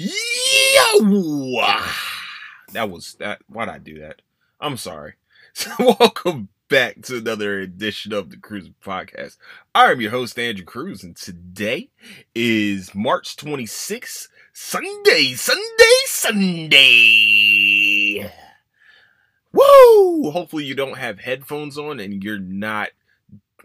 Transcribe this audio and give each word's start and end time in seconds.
Yo! 0.00 0.10
That 2.72 2.88
was 2.88 3.14
that. 3.18 3.40
Why'd 3.48 3.68
I 3.68 3.78
do 3.78 3.98
that? 3.98 4.22
I'm 4.60 4.76
sorry. 4.76 5.14
So, 5.54 5.72
welcome 5.78 6.50
back 6.68 7.02
to 7.02 7.16
another 7.16 7.58
edition 7.58 8.12
of 8.12 8.30
the 8.30 8.36
Cruise 8.36 8.70
Podcast. 8.80 9.38
I 9.74 9.90
am 9.90 10.00
your 10.00 10.12
host, 10.12 10.38
Andrew 10.38 10.64
Crews, 10.64 11.02
and 11.02 11.16
today 11.16 11.90
is 12.32 12.94
March 12.94 13.34
26th, 13.34 14.28
Sunday, 14.52 15.32
Sunday, 15.34 16.02
Sunday. 16.04 16.80
Woo! 19.52 20.30
Hopefully, 20.30 20.64
you 20.64 20.76
don't 20.76 20.98
have 20.98 21.18
headphones 21.18 21.76
on 21.76 21.98
and 21.98 22.22
you're 22.22 22.38
not 22.38 22.90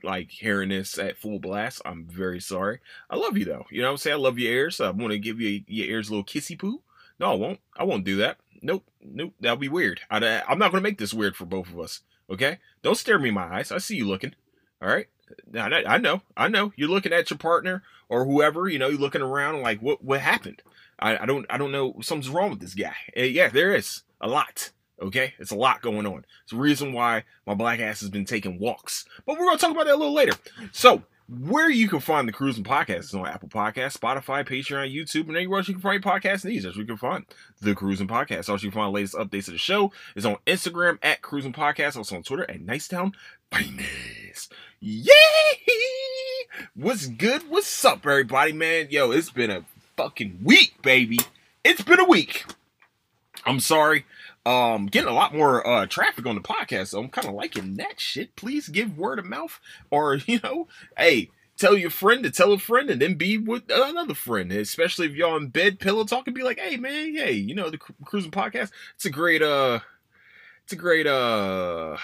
like 0.04 0.30
hearing 0.32 0.70
this 0.70 0.98
at 0.98 1.18
full 1.18 1.40
blast. 1.40 1.82
I'm 1.86 2.06
very 2.06 2.40
sorry. 2.40 2.80
I 3.10 3.16
love 3.16 3.38
you 3.38 3.46
though. 3.46 3.66
You 3.72 3.82
know 3.82 3.88
what 3.88 3.92
I'm 3.94 3.98
saying? 3.98 4.16
I 4.16 4.20
love 4.20 4.40
your 4.40 4.52
ears. 4.52 4.82
I 4.82 4.90
want 4.92 5.12
to 5.12 5.20
give 5.20 5.40
you 5.40 5.64
your 5.68 5.88
ears 5.88 6.10
a 6.10 6.12
little 6.12 6.26
kissy 6.26 6.58
poo. 6.58 6.82
No, 7.20 7.32
I 7.32 7.36
won't. 7.36 7.60
I 7.78 7.84
won't 7.84 8.04
do 8.04 8.18
that. 8.18 8.38
Nope. 8.62 8.86
Nope. 9.02 9.34
That'll 9.40 9.58
be 9.58 9.70
weird. 9.70 10.02
I, 10.10 10.18
I'm 10.48 10.60
not 10.60 10.72
going 10.72 10.84
to 10.84 10.90
make 10.90 10.98
this 10.98 11.14
weird 11.14 11.36
for 11.36 11.46
both 11.46 11.70
of 11.70 11.80
us. 11.80 12.02
Okay? 12.30 12.60
Don't 12.82 12.98
stare 12.98 13.20
me 13.20 13.30
in 13.30 13.36
my 13.36 13.58
eyes. 13.58 13.72
I 13.72 13.78
see 13.78 13.98
you 13.98 14.08
looking. 14.08 14.34
All 14.82 14.90
right? 14.90 15.08
I, 15.56 15.84
I 15.86 15.98
know. 15.98 16.22
I 16.36 16.48
know. 16.48 16.74
You're 16.76 16.90
looking 16.90 17.14
at 17.14 17.30
your 17.30 17.38
partner 17.38 17.84
or 18.10 18.26
whoever. 18.26 18.68
You 18.68 18.80
know, 18.80 18.90
you're 18.90 19.00
looking 19.00 19.22
around 19.22 19.62
like, 19.62 19.82
what 19.82 20.04
what 20.04 20.20
happened? 20.20 20.62
I, 21.00 21.18
I 21.18 21.26
don't 21.26 21.46
I 21.50 21.58
don't 21.58 21.72
know. 21.72 21.96
Something's 22.02 22.30
wrong 22.30 22.52
with 22.52 22.60
this 22.60 22.76
guy. 22.76 22.96
Uh, 23.18 23.22
yeah, 23.22 23.50
there 23.50 23.74
is 23.74 24.04
a 24.22 24.28
lot. 24.28 24.72
Okay, 25.04 25.34
it's 25.38 25.52
a 25.52 25.56
lot 25.56 25.82
going 25.82 26.06
on. 26.06 26.26
It's 26.44 26.52
the 26.52 26.58
reason 26.58 26.94
why 26.94 27.26
my 27.46 27.54
black 27.54 27.82
ass 27.82 28.00
has 28.00 28.10
been 28.10 28.24
taking 28.24 28.58
walks. 28.58 29.06
But 29.26 29.38
we're 29.38 29.46
gonna 29.46 29.58
talk 29.58 29.72
about 29.72 29.86
that 29.86 29.96
a 29.96 29.98
little 29.98 30.14
later. 30.14 30.32
So, 30.72 31.04
where 31.28 31.70
you 31.70 31.90
can 31.90 32.00
find 32.00 32.26
the 32.26 32.32
Crewsin 32.32 32.64
Podcast 32.64 33.00
is 33.00 33.14
on 33.14 33.28
Apple 33.28 33.50
Podcasts, 33.50 33.98
Spotify, 33.98 34.48
Patreon, 34.48 34.96
YouTube, 34.96 35.28
and 35.28 35.36
anywhere 35.36 35.60
else 35.60 35.68
you 35.68 35.74
can 35.74 35.82
find 35.82 36.02
podcasts 36.02 36.46
needs. 36.46 36.66
As 36.66 36.78
we 36.78 36.86
can 36.86 36.96
find 36.96 37.26
the 37.62 37.76
Crewsin 37.76 38.08
Podcast. 38.08 38.50
Also, 38.50 38.66
you 38.66 38.72
can 38.72 38.80
find 38.80 38.94
the 38.94 38.96
latest 38.96 39.16
updates 39.16 39.48
of 39.48 39.54
the 39.54 39.58
show 39.58 39.92
is 40.16 40.26
on 40.26 40.38
Instagram 40.48 40.98
at 41.04 41.22
Crewsin 41.22 41.54
Podcast. 41.54 41.98
Also 41.98 42.16
on 42.16 42.24
Twitter 42.24 42.50
at 42.50 42.66
Nicetown 42.66 43.14
Finest. 43.52 44.54
Yay! 44.80 45.12
What's 46.76 47.08
good? 47.08 47.50
What's 47.50 47.84
up, 47.84 48.06
everybody, 48.06 48.54
man? 48.54 48.88
Yo, 48.90 49.12
it's 49.12 49.32
been 49.32 49.52
a 49.52 49.66
fucking 49.98 50.40
week, 50.44 50.82
baby. 50.82 51.20
It's 51.66 51.82
been 51.82 52.00
a 52.00 52.08
week. 52.08 52.46
I'm 53.46 53.60
sorry 53.60 54.06
um 54.46 54.88
getting 54.88 55.10
a 55.10 55.14
lot 55.14 55.34
more 55.34 55.66
uh 55.66 55.86
traffic 55.86 56.26
on 56.26 56.36
the 56.36 56.42
podcast 56.42 56.88
so 56.88 57.00
i'm 57.00 57.10
kind 57.10 57.28
of 57.28 57.34
liking 57.34 57.76
that 57.76 58.00
shit. 58.00 58.36
Please 58.36 58.68
give 58.68 58.98
word 58.98 59.20
of 59.20 59.26
mouth 59.26 59.60
or 59.90 60.16
you 60.26 60.40
know 60.44 60.68
hey 60.98 61.30
tell 61.58 61.78
your 61.78 61.90
friend 61.90 62.24
to 62.24 62.32
tell 62.32 62.52
a 62.52 62.58
friend 62.58 62.90
and 62.90 63.02
then 63.02 63.14
be 63.16 63.38
with 63.38 63.64
another 63.70 64.14
friend 64.14 64.52
especially 64.52 65.06
if 65.06 65.14
y'all 65.14 65.38
in 65.38 65.48
bed 65.48 65.80
pillow 65.80 66.04
talking 66.04 66.34
be 66.34 66.44
like 66.44 66.60
hey 66.60 66.78
man 66.78 67.16
hey 67.16 67.32
you 67.32 67.56
know 67.56 67.70
the 67.70 67.78
crewsin 67.78 68.32
podcast? 68.32 68.72
It's 68.96 69.06
a 69.06 69.10
great 69.10 69.42
uh 69.42 69.80
it's 70.64 70.74
a 70.74 70.78
great 70.78 71.08
uh 71.08 71.98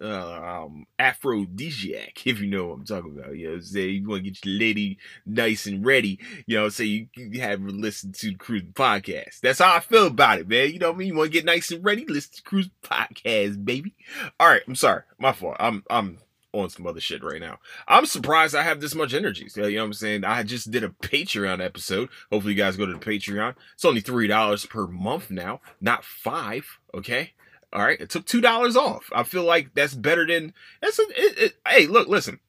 uh, 0.00 0.64
um, 0.64 0.86
aphrodisiac, 0.98 2.26
if 2.26 2.40
you 2.40 2.48
know 2.48 2.66
what 2.68 2.74
I'm 2.74 2.84
talking 2.84 3.18
about. 3.18 3.36
You 3.36 3.52
know, 3.52 3.60
say 3.60 3.88
you 3.88 4.08
want 4.08 4.24
to 4.24 4.30
get 4.30 4.44
your 4.44 4.58
lady 4.58 4.98
nice 5.26 5.66
and 5.66 5.84
ready. 5.84 6.18
You 6.46 6.58
know, 6.58 6.68
say 6.68 6.84
you, 6.84 7.08
you 7.16 7.40
have 7.40 7.60
her 7.60 7.70
listen 7.70 8.12
to 8.12 8.28
the 8.28 8.34
Cruise 8.34 8.62
Podcast. 8.62 9.40
That's 9.40 9.58
how 9.58 9.74
I 9.74 9.80
feel 9.80 10.06
about 10.06 10.38
it, 10.38 10.48
man. 10.48 10.72
You 10.72 10.78
know 10.78 10.88
what 10.88 10.96
I 10.96 10.98
mean? 10.98 11.08
You 11.08 11.16
want 11.16 11.32
to 11.32 11.38
get 11.38 11.44
nice 11.44 11.70
and 11.70 11.84
ready? 11.84 12.04
Listen 12.06 12.32
to 12.36 12.42
Cruise 12.42 12.70
Podcast, 12.82 13.64
baby. 13.64 13.94
All 14.38 14.48
right, 14.48 14.62
I'm 14.66 14.74
sorry, 14.74 15.02
my 15.18 15.32
fault. 15.32 15.56
I'm 15.60 15.84
I'm 15.90 16.18
on 16.52 16.70
some 16.70 16.86
other 16.86 17.00
shit 17.00 17.22
right 17.22 17.40
now. 17.40 17.58
I'm 17.86 18.06
surprised 18.06 18.54
I 18.54 18.62
have 18.62 18.80
this 18.80 18.94
much 18.94 19.14
energy. 19.14 19.48
So, 19.48 19.66
you 19.66 19.76
know 19.76 19.82
what 19.82 19.88
I'm 19.88 19.92
saying? 19.94 20.24
I 20.24 20.42
just 20.42 20.70
did 20.70 20.84
a 20.84 20.88
Patreon 20.88 21.64
episode. 21.64 22.08
Hopefully, 22.30 22.54
you 22.54 22.58
guys 22.58 22.76
go 22.76 22.86
to 22.86 22.92
the 22.92 22.98
Patreon. 22.98 23.54
It's 23.74 23.84
only 23.84 24.02
$3 24.02 24.68
per 24.68 24.86
month 24.86 25.30
now, 25.30 25.60
not 25.80 26.04
five. 26.04 26.66
Okay. 26.94 27.34
All 27.72 27.82
right, 27.82 28.00
it 28.00 28.10
took 28.10 28.26
two 28.26 28.40
dollars 28.40 28.76
off. 28.76 29.10
I 29.14 29.22
feel 29.22 29.44
like 29.44 29.74
that's 29.74 29.94
better 29.94 30.26
than 30.26 30.52
that's. 30.82 30.98
A, 30.98 31.02
it, 31.02 31.38
it, 31.38 31.54
hey, 31.66 31.86
look, 31.86 32.08
listen. 32.08 32.40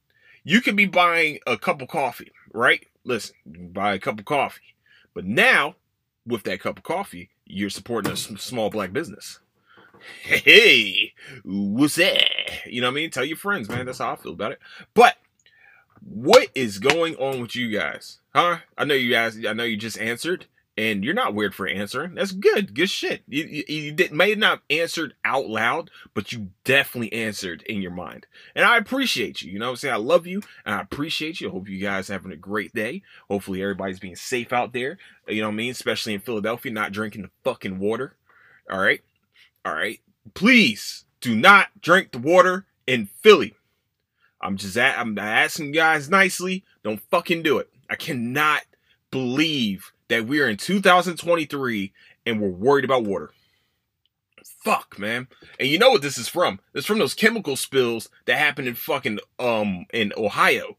You 0.43 0.61
could 0.61 0.75
be 0.75 0.85
buying 0.85 1.37
a 1.45 1.57
cup 1.57 1.81
of 1.81 1.87
coffee, 1.87 2.31
right? 2.53 2.87
Listen, 3.03 3.35
buy 3.45 3.93
a 3.93 3.99
cup 3.99 4.19
of 4.19 4.25
coffee, 4.25 4.75
but 5.13 5.25
now 5.25 5.75
with 6.25 6.43
that 6.43 6.59
cup 6.59 6.77
of 6.77 6.83
coffee, 6.83 7.29
you're 7.45 7.69
supporting 7.69 8.11
a 8.11 8.17
small 8.17 8.71
black 8.71 8.93
business. 8.93 9.39
Hey, 10.23 11.13
what's 11.43 11.95
that? 11.95 12.65
You 12.65 12.81
know 12.81 12.87
what 12.87 12.93
I 12.93 12.95
mean? 12.95 13.11
Tell 13.11 13.25
your 13.25 13.37
friends, 13.37 13.69
man. 13.69 13.85
That's 13.85 13.99
how 13.99 14.13
I 14.13 14.15
feel 14.15 14.33
about 14.33 14.53
it. 14.53 14.59
But 14.95 15.17
what 16.03 16.47
is 16.55 16.79
going 16.79 17.15
on 17.17 17.39
with 17.39 17.55
you 17.55 17.69
guys? 17.69 18.19
Huh? 18.33 18.57
I 18.77 18.85
know 18.85 18.95
you 18.95 19.11
guys. 19.11 19.37
I 19.45 19.53
know 19.53 19.63
you 19.63 19.77
just 19.77 19.99
answered 19.99 20.47
and 20.81 21.03
you're 21.03 21.13
not 21.13 21.35
weird 21.35 21.53
for 21.53 21.67
answering. 21.67 22.15
That's 22.15 22.31
good. 22.31 22.73
Good 22.73 22.89
shit. 22.89 23.21
You, 23.27 23.43
you, 23.43 23.63
you 23.67 23.91
did, 23.91 24.11
may 24.11 24.33
not 24.33 24.49
have 24.49 24.61
answered 24.71 25.13
out 25.23 25.47
loud, 25.47 25.91
but 26.15 26.31
you 26.31 26.49
definitely 26.63 27.13
answered 27.13 27.61
in 27.63 27.83
your 27.83 27.91
mind. 27.91 28.25
And 28.55 28.65
I 28.65 28.77
appreciate 28.77 29.43
you. 29.43 29.51
You 29.51 29.59
know 29.59 29.67
what 29.67 29.71
I'm 29.73 29.75
saying? 29.77 29.93
I 29.93 29.97
love 29.97 30.25
you 30.25 30.41
and 30.65 30.73
I 30.73 30.81
appreciate 30.81 31.39
you. 31.39 31.51
Hope 31.51 31.69
you 31.69 31.77
guys 31.77 32.07
having 32.07 32.31
a 32.31 32.35
great 32.35 32.73
day. 32.73 33.03
Hopefully 33.29 33.61
everybody's 33.61 33.99
being 33.99 34.15
safe 34.15 34.51
out 34.51 34.73
there. 34.73 34.97
You 35.27 35.41
know 35.41 35.49
what 35.49 35.53
I 35.53 35.57
mean? 35.57 35.69
Especially 35.69 36.15
in 36.15 36.19
Philadelphia, 36.19 36.71
not 36.71 36.91
drinking 36.91 37.21
the 37.21 37.29
fucking 37.43 37.77
water. 37.77 38.15
All 38.67 38.79
right. 38.79 39.01
All 39.63 39.75
right. 39.75 39.99
Please 40.33 41.05
do 41.19 41.35
not 41.35 41.67
drink 41.79 42.11
the 42.11 42.17
water 42.17 42.65
in 42.87 43.05
Philly. 43.21 43.53
I'm 44.41 44.57
just 44.57 44.75
at, 44.77 44.97
I'm 44.97 45.15
asking 45.19 45.67
you 45.67 45.73
guys 45.73 46.09
nicely. 46.09 46.63
Don't 46.83 47.03
fucking 47.11 47.43
do 47.43 47.59
it. 47.59 47.69
I 47.87 47.95
cannot 47.95 48.63
believe 49.11 49.91
that 50.11 50.27
we're 50.27 50.49
in 50.49 50.57
2023 50.57 51.93
and 52.25 52.41
we're 52.41 52.49
worried 52.49 52.83
about 52.83 53.05
water. 53.05 53.31
Fuck, 54.43 54.99
man. 54.99 55.29
And 55.57 55.69
you 55.69 55.79
know 55.79 55.89
what 55.89 56.01
this 56.01 56.17
is 56.17 56.27
from? 56.27 56.59
It's 56.73 56.85
from 56.85 56.99
those 56.99 57.13
chemical 57.13 57.55
spills 57.55 58.09
that 58.25 58.37
happened 58.37 58.67
in 58.67 58.75
fucking 58.75 59.19
um 59.39 59.85
in 59.93 60.11
Ohio. 60.17 60.75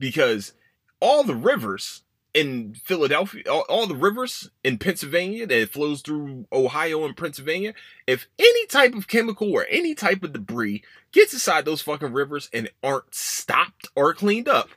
Because 0.00 0.54
all 1.00 1.22
the 1.22 1.36
rivers 1.36 2.02
in 2.34 2.74
Philadelphia, 2.74 3.44
all, 3.48 3.64
all, 3.68 3.86
the 3.86 3.94
rivers 3.94 4.50
in 4.64 4.78
Pennsylvania 4.78 5.46
that 5.46 5.70
flows 5.70 6.00
through 6.02 6.46
Ohio 6.52 7.04
and 7.04 7.16
Pennsylvania, 7.16 7.74
if 8.08 8.26
any 8.36 8.66
type 8.66 8.94
of 8.94 9.06
chemical 9.06 9.52
or 9.52 9.64
any 9.70 9.94
type 9.94 10.24
of 10.24 10.32
debris 10.32 10.82
gets 11.12 11.32
inside 11.32 11.64
those 11.64 11.82
fucking 11.82 12.12
rivers 12.12 12.50
and 12.52 12.68
aren't 12.82 13.14
stopped 13.14 13.88
or 13.94 14.12
cleaned 14.12 14.48
up, 14.48 14.70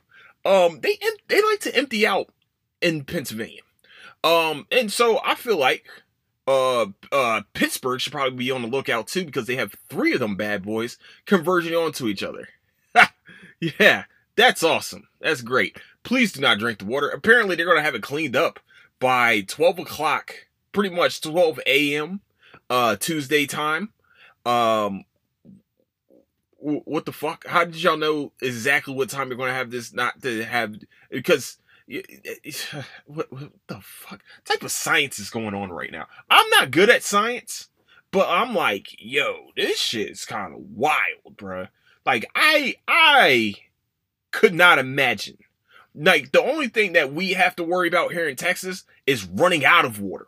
um, 0.44 0.78
they 0.80 0.96
they 1.26 1.42
like 1.42 1.60
to 1.60 1.74
empty 1.74 2.06
out 2.06 2.28
in 2.80 3.02
Pennsylvania. 3.02 3.62
Um, 4.26 4.66
and 4.72 4.92
so 4.92 5.20
I 5.24 5.36
feel 5.36 5.56
like 5.56 5.86
uh 6.48 6.86
uh 7.12 7.42
Pittsburgh 7.54 8.00
should 8.00 8.12
probably 8.12 8.36
be 8.36 8.50
on 8.50 8.62
the 8.62 8.68
lookout 8.68 9.06
too 9.06 9.24
because 9.24 9.46
they 9.46 9.54
have 9.54 9.74
three 9.88 10.12
of 10.14 10.20
them 10.20 10.34
bad 10.34 10.64
boys 10.64 10.98
converging 11.26 11.74
onto 11.74 12.08
each 12.08 12.24
other. 12.24 12.48
yeah, 13.60 14.04
that's 14.34 14.64
awesome. 14.64 15.06
That's 15.20 15.42
great. 15.42 15.78
Please 16.02 16.32
do 16.32 16.40
not 16.40 16.58
drink 16.58 16.80
the 16.80 16.86
water. 16.86 17.08
Apparently 17.08 17.54
they're 17.54 17.66
gonna 17.66 17.82
have 17.82 17.94
it 17.94 18.02
cleaned 18.02 18.34
up 18.34 18.58
by 18.98 19.42
12 19.42 19.80
o'clock, 19.80 20.34
pretty 20.72 20.94
much 20.94 21.20
12 21.20 21.60
a.m. 21.64 22.20
uh 22.68 22.96
Tuesday 22.96 23.46
time. 23.46 23.92
Um 24.44 25.04
what 26.58 27.04
the 27.04 27.12
fuck? 27.12 27.46
How 27.46 27.64
did 27.64 27.80
y'all 27.80 27.96
know 27.96 28.32
exactly 28.42 28.92
what 28.92 29.08
time 29.08 29.28
you're 29.28 29.38
gonna 29.38 29.52
have 29.52 29.70
this 29.70 29.92
not 29.92 30.20
to 30.22 30.44
have 30.44 30.74
because 31.10 31.58
Eh, 31.90 32.02
eh, 32.24 32.52
what, 33.06 33.32
what 33.32 33.52
the 33.66 33.80
fuck 33.80 34.22
type 34.44 34.62
of 34.62 34.70
science 34.70 35.18
is 35.18 35.30
going 35.30 35.54
on 35.54 35.70
right 35.70 35.92
now? 35.92 36.06
I'm 36.30 36.48
not 36.50 36.70
good 36.70 36.90
at 36.90 37.02
science, 37.02 37.68
but 38.10 38.28
I'm 38.28 38.54
like, 38.54 38.88
yo, 38.98 39.48
this 39.56 39.78
shit 39.78 40.10
is 40.10 40.24
kind 40.24 40.54
of 40.54 40.60
wild, 40.60 41.36
bruh. 41.36 41.68
Like, 42.04 42.26
I, 42.34 42.76
I 42.86 43.54
could 44.30 44.54
not 44.54 44.78
imagine. 44.78 45.38
Like, 45.94 46.32
the 46.32 46.42
only 46.42 46.68
thing 46.68 46.92
that 46.92 47.12
we 47.12 47.32
have 47.32 47.56
to 47.56 47.64
worry 47.64 47.88
about 47.88 48.12
here 48.12 48.28
in 48.28 48.36
Texas 48.36 48.84
is 49.06 49.24
running 49.24 49.64
out 49.64 49.84
of 49.84 50.00
water. 50.00 50.26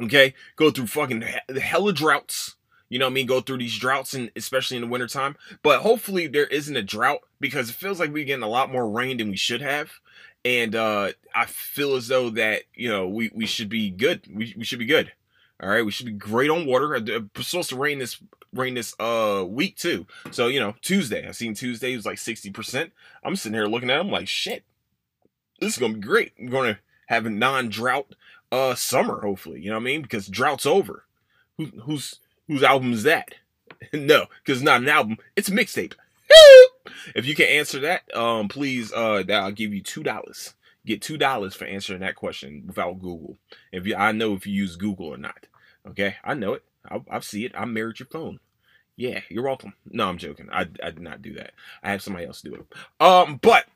Okay? 0.00 0.34
Go 0.56 0.70
through 0.70 0.86
fucking 0.88 1.24
hella 1.60 1.92
droughts. 1.92 2.56
You 2.88 2.98
know 2.98 3.06
what 3.06 3.12
I 3.12 3.14
mean? 3.14 3.26
Go 3.26 3.40
through 3.40 3.58
these 3.58 3.78
droughts 3.78 4.12
and 4.12 4.30
especially 4.34 4.76
in 4.76 4.82
the 4.82 4.88
wintertime. 4.88 5.36
But 5.62 5.80
hopefully 5.80 6.26
there 6.26 6.46
isn't 6.46 6.76
a 6.76 6.82
drought 6.82 7.20
because 7.40 7.70
it 7.70 7.76
feels 7.76 8.00
like 8.00 8.12
we're 8.12 8.24
getting 8.24 8.42
a 8.42 8.48
lot 8.48 8.72
more 8.72 8.88
rain 8.88 9.18
than 9.18 9.30
we 9.30 9.36
should 9.36 9.62
have 9.62 9.92
and 10.44 10.74
uh, 10.74 11.12
I 11.34 11.46
feel 11.46 11.94
as 11.94 12.08
though 12.08 12.30
that 12.30 12.62
you 12.74 12.88
know 12.88 13.08
we, 13.08 13.30
we 13.34 13.46
should 13.46 13.68
be 13.68 13.90
good. 13.90 14.26
We, 14.32 14.54
we 14.56 14.64
should 14.64 14.78
be 14.78 14.86
good. 14.86 15.12
All 15.62 15.68
right, 15.68 15.84
we 15.84 15.92
should 15.92 16.06
be 16.06 16.12
great 16.12 16.50
on 16.50 16.66
water. 16.66 16.94
It's 16.94 17.48
supposed 17.48 17.70
to 17.70 17.76
rain 17.76 17.98
this 17.98 18.20
rain 18.52 18.74
this 18.74 18.94
uh 18.98 19.44
week 19.46 19.76
too. 19.76 20.06
So 20.30 20.48
you 20.48 20.60
know 20.60 20.74
Tuesday, 20.82 21.26
I 21.26 21.32
seen 21.32 21.54
Tuesday 21.54 21.94
was 21.94 22.06
like 22.06 22.18
sixty 22.18 22.50
percent. 22.50 22.92
I'm 23.22 23.36
sitting 23.36 23.54
here 23.54 23.66
looking 23.66 23.90
at 23.90 23.98
them 23.98 24.10
like 24.10 24.28
shit. 24.28 24.64
This 25.60 25.74
is 25.74 25.78
gonna 25.78 25.94
be 25.94 26.00
great. 26.00 26.32
I'm 26.38 26.48
gonna 26.48 26.78
have 27.06 27.26
a 27.26 27.30
non 27.30 27.68
drought 27.68 28.14
uh 28.50 28.74
summer 28.74 29.20
hopefully. 29.20 29.60
You 29.60 29.70
know 29.70 29.76
what 29.76 29.82
I 29.82 29.84
mean? 29.84 30.02
Because 30.02 30.26
drought's 30.26 30.66
over. 30.66 31.04
Who, 31.58 31.66
whose 31.82 32.18
whose 32.48 32.64
album 32.64 32.92
is 32.92 33.04
that? 33.04 33.34
no, 33.92 34.26
because 34.44 34.58
it's 34.58 34.64
not 34.64 34.82
an 34.82 34.88
album. 34.88 35.18
It's 35.36 35.48
a 35.48 35.52
mixtape 35.52 35.94
if 37.14 37.26
you 37.26 37.34
can 37.34 37.46
answer 37.46 37.80
that, 37.80 38.14
um, 38.16 38.48
please, 38.48 38.92
uh, 38.92 39.22
I'll 39.30 39.52
give 39.52 39.72
you 39.72 39.82
two 39.82 40.02
dollars. 40.02 40.54
get 40.86 41.02
two 41.02 41.16
dollars 41.16 41.54
for 41.54 41.64
answering 41.64 42.00
that 42.00 42.16
question 42.16 42.64
without 42.66 43.00
Google. 43.00 43.38
If 43.72 43.86
you, 43.86 43.94
I 43.96 44.12
know 44.12 44.34
if 44.34 44.46
you 44.46 44.52
use 44.54 44.76
Google 44.76 45.06
or 45.06 45.16
not. 45.16 45.46
Okay, 45.88 46.16
I 46.24 46.34
know 46.34 46.54
it. 46.54 46.64
I, 46.88 47.00
I 47.10 47.20
see 47.20 47.44
it. 47.44 47.52
I 47.56 47.64
married 47.64 47.98
your 47.98 48.08
phone. 48.08 48.40
Yeah, 48.96 49.20
you're 49.28 49.44
welcome. 49.44 49.74
No, 49.90 50.08
I'm 50.08 50.18
joking. 50.18 50.48
I, 50.52 50.62
I 50.82 50.90
did 50.90 51.00
not 51.00 51.22
do 51.22 51.34
that. 51.34 51.52
I 51.82 51.90
have 51.90 52.02
somebody 52.02 52.26
else 52.26 52.42
do 52.42 52.54
it. 52.54 52.66
Um, 53.00 53.38
but 53.42 53.66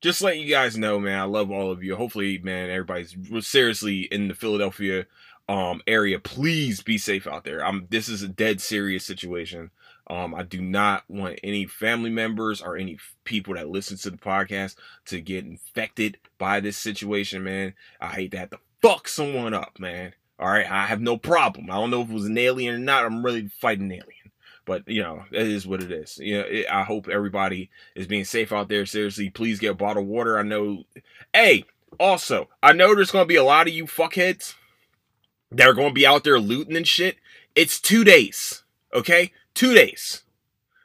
just 0.00 0.22
letting 0.22 0.42
you 0.42 0.48
guys 0.50 0.76
know, 0.78 1.00
man, 1.00 1.18
I 1.18 1.24
love 1.24 1.50
all 1.50 1.70
of 1.70 1.82
you. 1.82 1.96
Hopefully, 1.96 2.38
man, 2.38 2.70
everybody's 2.70 3.16
seriously 3.40 4.02
in 4.02 4.28
the 4.28 4.34
Philadelphia 4.34 5.06
um 5.46 5.82
area. 5.86 6.18
Please 6.18 6.82
be 6.82 6.96
safe 6.96 7.26
out 7.26 7.44
there. 7.44 7.62
I'm 7.62 7.86
this 7.90 8.08
is 8.08 8.22
a 8.22 8.28
dead 8.28 8.62
serious 8.62 9.04
situation. 9.04 9.70
Um, 10.08 10.34
I 10.34 10.42
do 10.42 10.60
not 10.60 11.04
want 11.08 11.40
any 11.42 11.66
family 11.66 12.10
members 12.10 12.60
or 12.60 12.76
any 12.76 12.98
people 13.24 13.54
that 13.54 13.68
listen 13.68 13.96
to 13.98 14.10
the 14.10 14.18
podcast 14.18 14.76
to 15.06 15.20
get 15.20 15.44
infected 15.44 16.18
by 16.38 16.60
this 16.60 16.76
situation, 16.76 17.44
man. 17.44 17.74
I 18.00 18.08
hate 18.08 18.32
to 18.32 18.38
have 18.38 18.50
to 18.50 18.58
fuck 18.82 19.08
someone 19.08 19.54
up, 19.54 19.78
man. 19.78 20.12
All 20.38 20.48
right, 20.48 20.70
I 20.70 20.86
have 20.86 21.00
no 21.00 21.16
problem. 21.16 21.70
I 21.70 21.74
don't 21.74 21.90
know 21.90 22.02
if 22.02 22.10
it 22.10 22.14
was 22.14 22.26
an 22.26 22.36
alien 22.36 22.74
or 22.74 22.78
not. 22.78 23.04
I'm 23.04 23.24
really 23.24 23.48
fighting 23.48 23.86
an 23.86 23.92
alien. 23.92 24.32
But 24.66 24.88
you 24.88 25.02
know, 25.02 25.24
it 25.30 25.46
is 25.46 25.66
what 25.66 25.82
it 25.82 25.92
is. 25.92 26.18
You 26.18 26.38
know, 26.38 26.44
it, 26.46 26.66
I 26.70 26.84
hope 26.84 27.08
everybody 27.08 27.70
is 27.94 28.06
being 28.06 28.24
safe 28.24 28.52
out 28.52 28.68
there. 28.68 28.86
Seriously, 28.86 29.30
please 29.30 29.58
get 29.58 29.78
bottled 29.78 30.06
water. 30.06 30.38
I 30.38 30.42
know. 30.42 30.84
Hey, 31.32 31.64
also, 32.00 32.48
I 32.62 32.72
know 32.72 32.94
there's 32.94 33.10
gonna 33.10 33.26
be 33.26 33.36
a 33.36 33.44
lot 33.44 33.68
of 33.68 33.74
you 33.74 33.86
fuckheads 33.86 34.54
that 35.50 35.68
are 35.68 35.74
gonna 35.74 35.92
be 35.92 36.06
out 36.06 36.24
there 36.24 36.38
looting 36.38 36.76
and 36.76 36.88
shit. 36.88 37.16
It's 37.54 37.80
two 37.80 38.04
days, 38.04 38.64
okay? 38.92 39.32
Two 39.54 39.74
days, 39.74 40.22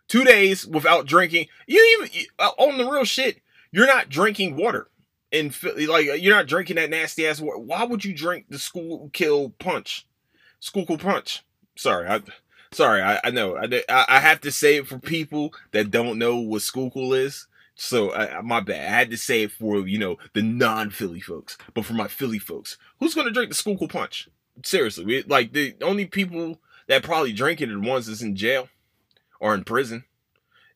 two 0.08 0.24
days 0.24 0.66
without 0.66 1.06
drinking. 1.06 1.48
You 1.68 1.98
even 2.00 2.26
uh, 2.38 2.52
on 2.58 2.78
the 2.78 2.90
real 2.90 3.06
shit. 3.06 3.42
You're 3.72 3.88
not 3.88 4.10
drinking 4.10 4.56
water 4.56 4.90
in 5.32 5.54
like 5.88 6.08
you're 6.22 6.36
not 6.36 6.48
drinking 6.48 6.78
that 6.78 6.90
nasty 6.90 7.28
ass 7.28 7.40
water. 7.40 7.60
Why 7.60 7.84
would 7.84 8.04
you 8.06 8.14
drink 8.14 8.46
the 8.50 8.60
school 8.60 9.10
kill 9.14 9.50
punch? 9.60 10.08
Schuylkill 10.60 10.98
punch. 10.98 11.44
Sorry, 11.76 12.08
I 12.08 12.22
Sorry, 12.72 13.02
I, 13.02 13.20
I 13.24 13.32
know. 13.32 13.58
I, 13.58 13.84
I 13.90 14.20
have 14.20 14.42
to 14.42 14.52
say 14.52 14.78
it 14.78 14.88
for 14.88 15.00
people 15.00 15.54
that 15.72 15.90
don't 15.90 16.20
know 16.20 16.38
what 16.38 16.62
Schuylkill 16.62 17.14
is. 17.14 17.48
So 17.76 18.10
uh, 18.10 18.42
my 18.44 18.60
bad. 18.60 18.94
I 18.94 18.98
had 18.98 19.10
to 19.12 19.18
say 19.18 19.44
it 19.44 19.52
for 19.52 19.88
you 19.88 19.98
know 19.98 20.18
the 20.34 20.42
non-Philly 20.42 21.22
folks, 21.22 21.58
but 21.74 21.86
for 21.86 21.94
my 21.94 22.08
Philly 22.08 22.40
folks, 22.40 22.78
who's 23.00 23.16
gonna 23.16 23.32
drink 23.32 23.50
the 23.50 23.56
Schuylkill 23.56 23.88
Punch? 23.88 24.28
Seriously, 24.64 25.06
we, 25.06 25.24
like 25.24 25.54
the 25.54 25.76
only 25.82 26.06
people 26.06 26.60
that 26.90 27.04
probably 27.04 27.32
drink 27.32 27.62
it 27.62 27.70
are 27.70 27.80
the 27.80 27.88
ones 27.88 28.08
that's 28.08 28.22
in 28.22 28.36
jail 28.36 28.68
or 29.40 29.54
in 29.54 29.64
prison, 29.64 30.04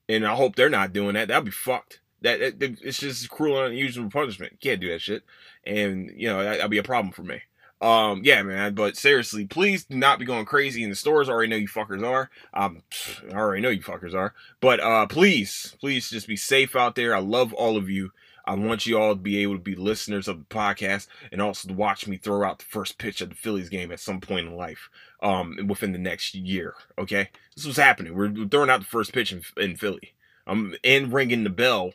and 0.07 0.25
I 0.25 0.35
hope 0.35 0.55
they're 0.55 0.69
not 0.69 0.93
doing 0.93 1.15
that. 1.15 1.27
That'd 1.27 1.45
be 1.45 1.51
fucked. 1.51 1.99
That, 2.21 2.39
it's 2.61 2.99
just 2.99 3.29
cruel 3.29 3.61
and 3.61 3.73
unusual 3.73 4.09
punishment. 4.09 4.61
Can't 4.61 4.79
do 4.79 4.89
that 4.89 5.01
shit, 5.01 5.23
and 5.65 6.09
you 6.15 6.29
know 6.29 6.41
that, 6.41 6.57
that'd 6.57 6.71
be 6.71 6.77
a 6.77 6.83
problem 6.83 7.11
for 7.11 7.23
me. 7.23 7.41
Um, 7.81 8.21
yeah, 8.23 8.41
man, 8.43 8.75
but 8.75 8.95
seriously, 8.95 9.45
please 9.45 9.83
do 9.83 9.97
not 9.97 10.17
be 10.17 10.23
going 10.23 10.45
crazy 10.45 10.83
in 10.83 10.89
the 10.89 10.95
stores. 10.95 11.27
I 11.27 11.33
already 11.33 11.49
know 11.49 11.57
you 11.57 11.67
fuckers 11.67 12.01
are. 12.01 12.29
Um, 12.53 12.81
I 13.29 13.35
already 13.35 13.61
know 13.61 13.69
you 13.69 13.81
fuckers 13.81 14.13
are. 14.13 14.33
But 14.61 14.79
uh, 14.79 15.05
please, 15.07 15.75
please 15.81 16.09
just 16.09 16.25
be 16.25 16.37
safe 16.37 16.77
out 16.77 16.95
there. 16.95 17.13
I 17.13 17.19
love 17.19 17.51
all 17.51 17.75
of 17.75 17.89
you. 17.89 18.11
I 18.45 18.55
want 18.55 18.85
you 18.85 18.97
all 18.97 19.15
to 19.15 19.19
be 19.19 19.39
able 19.39 19.55
to 19.55 19.61
be 19.61 19.75
listeners 19.75 20.27
of 20.27 20.39
the 20.39 20.45
podcast 20.45 21.07
and 21.31 21.41
also 21.41 21.67
to 21.67 21.73
watch 21.73 22.07
me 22.07 22.17
throw 22.17 22.45
out 22.45 22.59
the 22.59 22.65
first 22.65 22.97
pitch 22.97 23.21
of 23.21 23.29
the 23.29 23.35
Phillies 23.35 23.69
game 23.69 23.91
at 23.91 23.99
some 23.99 24.19
point 24.19 24.47
in 24.47 24.55
life, 24.55 24.89
um, 25.23 25.57
within 25.67 25.93
the 25.93 25.97
next 25.97 26.35
year. 26.35 26.75
Okay, 26.99 27.29
this 27.55 27.65
was 27.65 27.77
happening. 27.77 28.13
We're 28.13 28.47
throwing 28.47 28.69
out 28.69 28.81
the 28.81 28.85
first 28.85 29.13
pitch 29.13 29.31
in, 29.31 29.41
in 29.57 29.77
Philly. 29.77 30.13
I'm 30.45 30.75
and 30.83 31.11
ringing 31.11 31.43
the 31.43 31.49
bell 31.49 31.93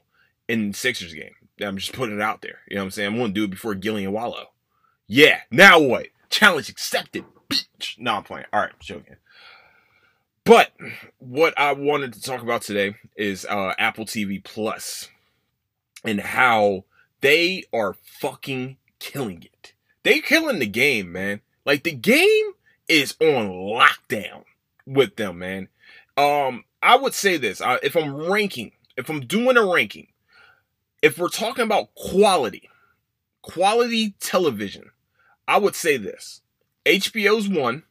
in 0.48 0.72
Sixers 0.72 1.14
game. 1.14 1.34
I'm 1.60 1.76
just 1.76 1.92
putting 1.92 2.16
it 2.16 2.22
out 2.22 2.40
there. 2.40 2.60
You 2.68 2.76
know 2.76 2.82
what 2.82 2.86
I'm 2.86 2.90
saying? 2.92 3.12
I'm 3.12 3.18
gonna 3.18 3.32
do 3.32 3.44
it 3.44 3.50
before 3.50 3.74
Gillie 3.74 4.04
and 4.04 4.14
Wallo. 4.14 4.48
Yeah, 5.06 5.40
now 5.50 5.78
what? 5.78 6.08
Challenge 6.30 6.68
accepted, 6.68 7.24
bitch. 7.48 7.98
No, 7.98 8.14
I'm 8.14 8.24
playing. 8.24 8.46
All 8.52 8.60
right, 8.60 8.78
joking. 8.80 9.16
But 10.44 10.72
what 11.18 11.58
I 11.58 11.72
wanted 11.72 12.14
to 12.14 12.22
talk 12.22 12.42
about 12.42 12.62
today 12.62 12.94
is 13.16 13.44
uh, 13.44 13.74
Apple 13.78 14.06
TV 14.06 14.42
Plus 14.42 15.08
and 16.04 16.20
how 16.20 16.84
they 17.20 17.64
are 17.72 17.96
fucking 18.02 18.78
killing 18.98 19.42
it. 19.42 19.74
They 20.04 20.20
killing 20.20 20.58
the 20.58 20.66
game, 20.66 21.12
man. 21.12 21.42
Like 21.66 21.82
the 21.82 21.92
game 21.92 22.52
is 22.88 23.14
on 23.20 23.48
lockdown 23.50 24.44
with 24.86 25.16
them, 25.16 25.38
man. 25.38 25.68
Um, 26.16 26.64
I 26.82 26.96
would 26.96 27.14
say 27.14 27.36
this: 27.36 27.60
uh, 27.60 27.78
if 27.82 27.96
I'm 27.96 28.16
ranking, 28.16 28.72
if 28.96 29.08
I'm 29.08 29.20
doing 29.20 29.56
a 29.56 29.64
ranking, 29.64 30.08
if 31.02 31.18
we're 31.18 31.28
talking 31.28 31.64
about 31.64 31.94
quality, 31.94 32.68
quality 33.42 34.14
television, 34.20 34.90
I 35.46 35.58
would 35.58 35.74
say 35.74 35.96
this 35.96 36.40
HBO's 36.86 37.48
one, 37.48 37.84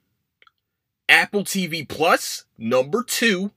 Apple 1.08 1.44
TV 1.44 1.88
Plus, 1.88 2.46
number 2.58 3.04
two, 3.04 3.52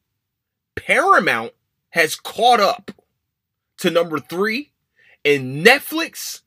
Paramount 0.77 1.53
has 1.91 2.15
caught 2.15 2.61
up 2.61 2.93
to 3.79 3.91
number 3.91 4.19
three, 4.21 4.73
and 5.25 5.65
Netflix, 5.65 6.43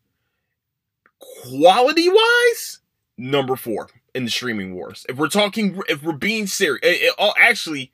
quality 1.20 2.08
wise, 2.08 2.80
number 3.18 3.56
four 3.56 3.90
in 4.14 4.26
the 4.26 4.32
streaming 4.32 4.74
wars. 4.74 5.06
If 5.10 5.18
we're 5.18 5.30
talking, 5.30 5.82
if 5.88 6.04
we're 6.04 6.14
being 6.14 6.48
serious, 6.48 6.82
it, 6.84 6.88
eh, 6.88 7.06
it, 7.08 7.10
eh, 7.10 7.16
oh, 7.18 7.34
actually, 7.38 7.92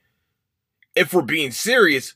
if 0.95 1.13
we're 1.13 1.21
being 1.21 1.51
serious, 1.51 2.15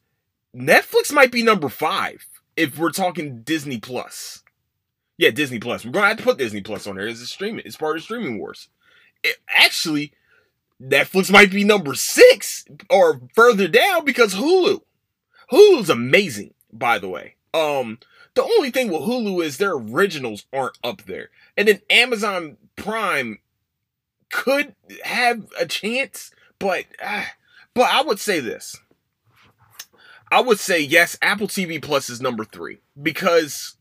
Netflix 0.55 1.11
might 1.11 1.31
be 1.31 1.41
number 1.41 1.69
five 1.69 2.25
if 2.55 2.77
we're 2.77 2.91
talking 2.91 3.41
Disney 3.41 3.79
Plus. 3.79 4.43
Yeah, 5.17 5.29
Disney 5.31 5.59
Plus. 5.59 5.85
We're 5.85 5.91
gonna 5.91 6.07
have 6.07 6.17
to 6.17 6.23
put 6.23 6.37
Disney 6.37 6.61
Plus 6.61 6.87
on 6.87 6.95
there 6.95 7.07
as 7.07 7.21
a 7.21 7.27
streaming. 7.27 7.63
It's 7.65 7.77
part 7.77 7.97
of 7.97 8.03
streaming 8.03 8.39
wars. 8.39 8.67
It, 9.23 9.37
actually, 9.47 10.11
Netflix 10.81 11.31
might 11.31 11.51
be 11.51 11.63
number 11.63 11.93
six 11.93 12.65
or 12.89 13.21
further 13.33 13.67
down 13.67 14.05
because 14.05 14.35
Hulu. 14.35 14.81
Hulu's 15.51 15.89
amazing, 15.89 16.53
by 16.71 16.99
the 16.99 17.09
way. 17.09 17.35
Um, 17.53 17.99
the 18.33 18.43
only 18.43 18.71
thing 18.71 18.89
with 18.89 19.01
Hulu 19.01 19.43
is 19.43 19.57
their 19.57 19.73
originals 19.73 20.45
aren't 20.51 20.79
up 20.83 21.03
there, 21.03 21.29
and 21.55 21.67
then 21.67 21.81
Amazon 21.89 22.57
Prime 22.75 23.39
could 24.33 24.75
have 25.03 25.45
a 25.59 25.65
chance, 25.65 26.31
but 26.59 26.85
uh, 27.01 27.25
but 27.73 27.89
I 27.89 28.01
would 28.01 28.19
say 28.19 28.39
this. 28.39 28.75
I 30.31 30.41
would 30.41 30.59
say 30.59 30.79
yes, 30.79 31.17
Apple 31.21 31.47
TV 31.47 31.81
Plus 31.81 32.09
is 32.09 32.19
number 32.19 32.43
three 32.43 32.79
because 33.01 33.77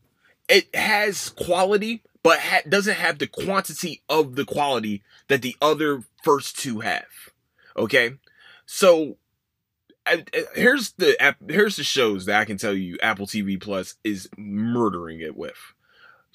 it 0.47 0.73
has 0.75 1.29
quality, 1.29 2.03
but 2.21 2.39
ha- 2.39 2.61
doesn't 2.69 2.95
have 2.95 3.17
the 3.17 3.27
quantity 3.27 4.03
of 4.07 4.35
the 4.35 4.45
quality 4.45 5.01
that 5.27 5.41
the 5.41 5.57
other 5.59 6.03
first 6.23 6.59
two 6.59 6.81
have. 6.81 7.07
Okay, 7.75 8.13
so 8.67 9.17
here's 10.53 10.91
the 10.93 11.35
here's 11.49 11.77
the 11.77 11.83
shows 11.83 12.25
that 12.25 12.39
I 12.39 12.45
can 12.45 12.57
tell 12.57 12.73
you 12.75 12.97
Apple 13.01 13.25
TV 13.25 13.59
Plus 13.59 13.95
is 14.03 14.29
murdering 14.37 15.19
it 15.19 15.35
with. 15.35 15.72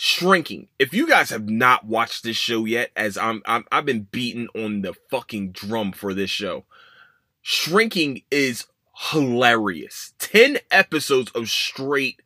Shrinking. 0.00 0.68
If 0.78 0.94
you 0.94 1.08
guys 1.08 1.30
have 1.30 1.48
not 1.48 1.84
watched 1.84 2.22
this 2.22 2.36
show 2.36 2.64
yet, 2.64 2.90
as 2.96 3.18
I'm, 3.18 3.42
I'm 3.44 3.64
I've 3.70 3.84
been 3.84 4.02
beaten 4.10 4.48
on 4.54 4.82
the 4.82 4.94
fucking 5.10 5.52
drum 5.52 5.92
for 5.92 6.14
this 6.14 6.30
show. 6.30 6.64
Shrinking 7.42 8.22
is 8.30 8.66
hilarious. 9.10 10.14
10 10.18 10.58
episodes 10.70 11.30
of 11.32 11.50
straight 11.50 12.22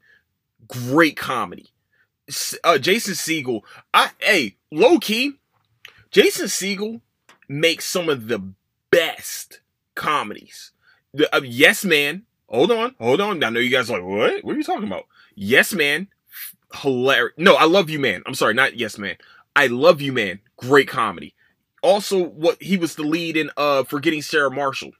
great 0.68 1.16
comedy 1.16 1.72
uh, 2.64 2.78
Jason 2.78 3.14
Segel. 3.14 3.62
I 3.92 4.10
hey, 4.18 4.56
low 4.70 4.98
key, 4.98 5.34
Jason 6.10 6.46
Segel 6.46 7.00
makes 7.48 7.86
some 7.86 8.08
of 8.08 8.28
the 8.28 8.52
best 8.90 9.60
comedies. 9.94 10.72
The, 11.14 11.34
uh, 11.34 11.40
yes 11.42 11.84
Man. 11.84 12.24
Hold 12.48 12.70
on, 12.70 12.94
hold 13.00 13.20
on. 13.20 13.42
I 13.42 13.50
know 13.50 13.60
you 13.60 13.70
guys 13.70 13.90
like, 13.90 14.02
what? 14.02 14.44
What 14.44 14.54
are 14.54 14.58
you 14.58 14.64
talking 14.64 14.86
about? 14.86 15.06
Yes 15.34 15.72
Man. 15.72 16.08
Hilarious. 16.74 17.34
No, 17.36 17.54
I 17.54 17.64
love 17.64 17.90
you, 17.90 17.98
man. 17.98 18.22
I'm 18.26 18.34
sorry, 18.34 18.54
not 18.54 18.76
Yes 18.76 18.98
Man. 18.98 19.16
I 19.54 19.66
love 19.66 20.00
you, 20.00 20.12
man. 20.12 20.40
Great 20.56 20.88
comedy. 20.88 21.34
Also, 21.82 22.22
what 22.22 22.62
he 22.62 22.76
was 22.76 22.94
the 22.94 23.02
lead 23.02 23.36
in 23.36 23.50
uh 23.56 23.84
Forgetting 23.84 24.22
Sarah 24.22 24.50
Marshall. 24.50 24.92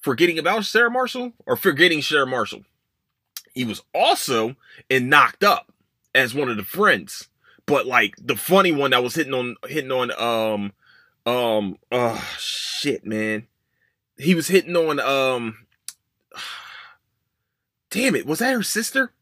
Forgetting 0.00 0.38
about 0.38 0.64
Sarah 0.64 0.90
Marshall 0.90 1.32
or 1.46 1.56
Forgetting 1.56 2.02
Sarah 2.02 2.26
Marshall. 2.26 2.62
He 3.52 3.64
was 3.64 3.82
also 3.94 4.56
in 4.88 5.08
Knocked 5.08 5.44
Up 5.44 5.72
as 6.14 6.34
one 6.34 6.48
of 6.48 6.56
the 6.56 6.64
friends. 6.64 7.28
But 7.66 7.86
like 7.86 8.14
the 8.18 8.36
funny 8.36 8.72
one 8.72 8.90
that 8.90 9.02
was 9.02 9.14
hitting 9.14 9.34
on 9.34 9.56
hitting 9.66 9.92
on 9.92 10.10
um 10.18 10.72
um 11.26 11.78
oh 11.90 12.34
shit 12.38 13.04
man. 13.04 13.46
He 14.16 14.34
was 14.34 14.48
hitting 14.48 14.76
on 14.76 14.98
um 14.98 15.66
damn 17.90 18.14
it, 18.14 18.26
was 18.26 18.38
that 18.38 18.54
her 18.54 18.62
sister? 18.62 19.12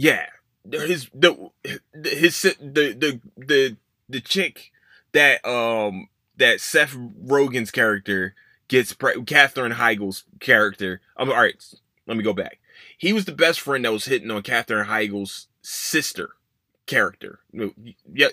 Yeah. 0.00 0.26
His 0.70 1.08
the 1.14 1.50
his 2.04 2.42
the 2.42 2.50
the 2.60 3.20
the 3.36 3.76
the 4.08 4.20
chick 4.20 4.70
that 5.12 5.44
um 5.44 6.08
that 6.36 6.60
Seth 6.60 6.94
Rogen's 6.94 7.70
character 7.70 8.34
gets 8.68 8.92
pre- 8.92 9.22
Katherine 9.24 9.72
Heigl's 9.72 10.24
character. 10.38 11.00
I'm 11.16 11.30
all 11.30 11.36
right. 11.36 11.62
Let 12.06 12.16
me 12.16 12.22
go 12.22 12.32
back 12.32 12.60
he 13.00 13.14
was 13.14 13.24
the 13.24 13.32
best 13.32 13.60
friend 13.60 13.84
that 13.84 13.92
was 13.92 14.04
hitting 14.04 14.30
on 14.30 14.42
Katherine 14.42 14.86
Heigl's 14.86 15.48
sister 15.62 16.32
character. 16.86 17.40
Yeah, 18.12 18.28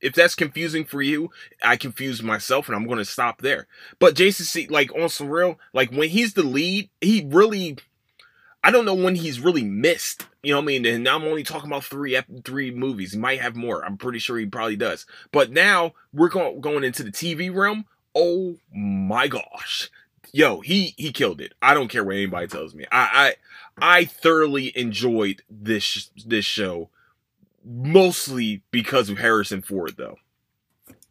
if 0.00 0.14
that's 0.14 0.34
confusing 0.34 0.86
for 0.86 1.02
you, 1.02 1.30
I 1.62 1.76
confuse 1.76 2.22
myself, 2.22 2.66
and 2.66 2.74
I'm 2.74 2.86
going 2.86 2.96
to 2.98 3.04
stop 3.04 3.42
there. 3.42 3.66
But 3.98 4.14
Jason 4.14 4.46
C, 4.46 4.68
like 4.68 4.90
on 4.94 5.10
some 5.10 5.28
real, 5.28 5.58
like 5.74 5.90
when 5.90 6.08
he's 6.08 6.32
the 6.32 6.44
lead, 6.44 6.88
he 7.02 7.26
really, 7.28 7.76
I 8.64 8.70
don't 8.70 8.86
know 8.86 8.94
when 8.94 9.16
he's 9.16 9.38
really 9.38 9.64
missed. 9.64 10.26
You 10.46 10.52
know 10.52 10.58
what 10.60 10.62
I 10.62 10.66
mean? 10.66 10.86
And 10.86 11.08
I'm 11.08 11.24
only 11.24 11.42
talking 11.42 11.68
about 11.68 11.82
three 11.82 12.16
three 12.44 12.70
movies. 12.70 13.14
He 13.14 13.18
might 13.18 13.40
have 13.40 13.56
more. 13.56 13.84
I'm 13.84 13.96
pretty 13.96 14.20
sure 14.20 14.38
he 14.38 14.46
probably 14.46 14.76
does. 14.76 15.04
But 15.32 15.50
now 15.50 15.94
we're 16.12 16.28
going 16.28 16.60
going 16.60 16.84
into 16.84 17.02
the 17.02 17.10
TV 17.10 17.52
realm. 17.52 17.84
Oh 18.14 18.58
my 18.72 19.26
gosh, 19.26 19.90
yo, 20.32 20.60
he 20.60 20.94
he 20.96 21.10
killed 21.10 21.40
it. 21.40 21.54
I 21.60 21.74
don't 21.74 21.88
care 21.88 22.04
what 22.04 22.14
anybody 22.14 22.46
tells 22.46 22.76
me. 22.76 22.84
I 22.92 23.34
I, 23.80 23.98
I 23.98 24.04
thoroughly 24.04 24.70
enjoyed 24.78 25.42
this 25.50 26.12
this 26.24 26.44
show 26.44 26.90
mostly 27.64 28.62
because 28.70 29.10
of 29.10 29.18
Harrison 29.18 29.62
Ford, 29.62 29.94
though. 29.98 30.18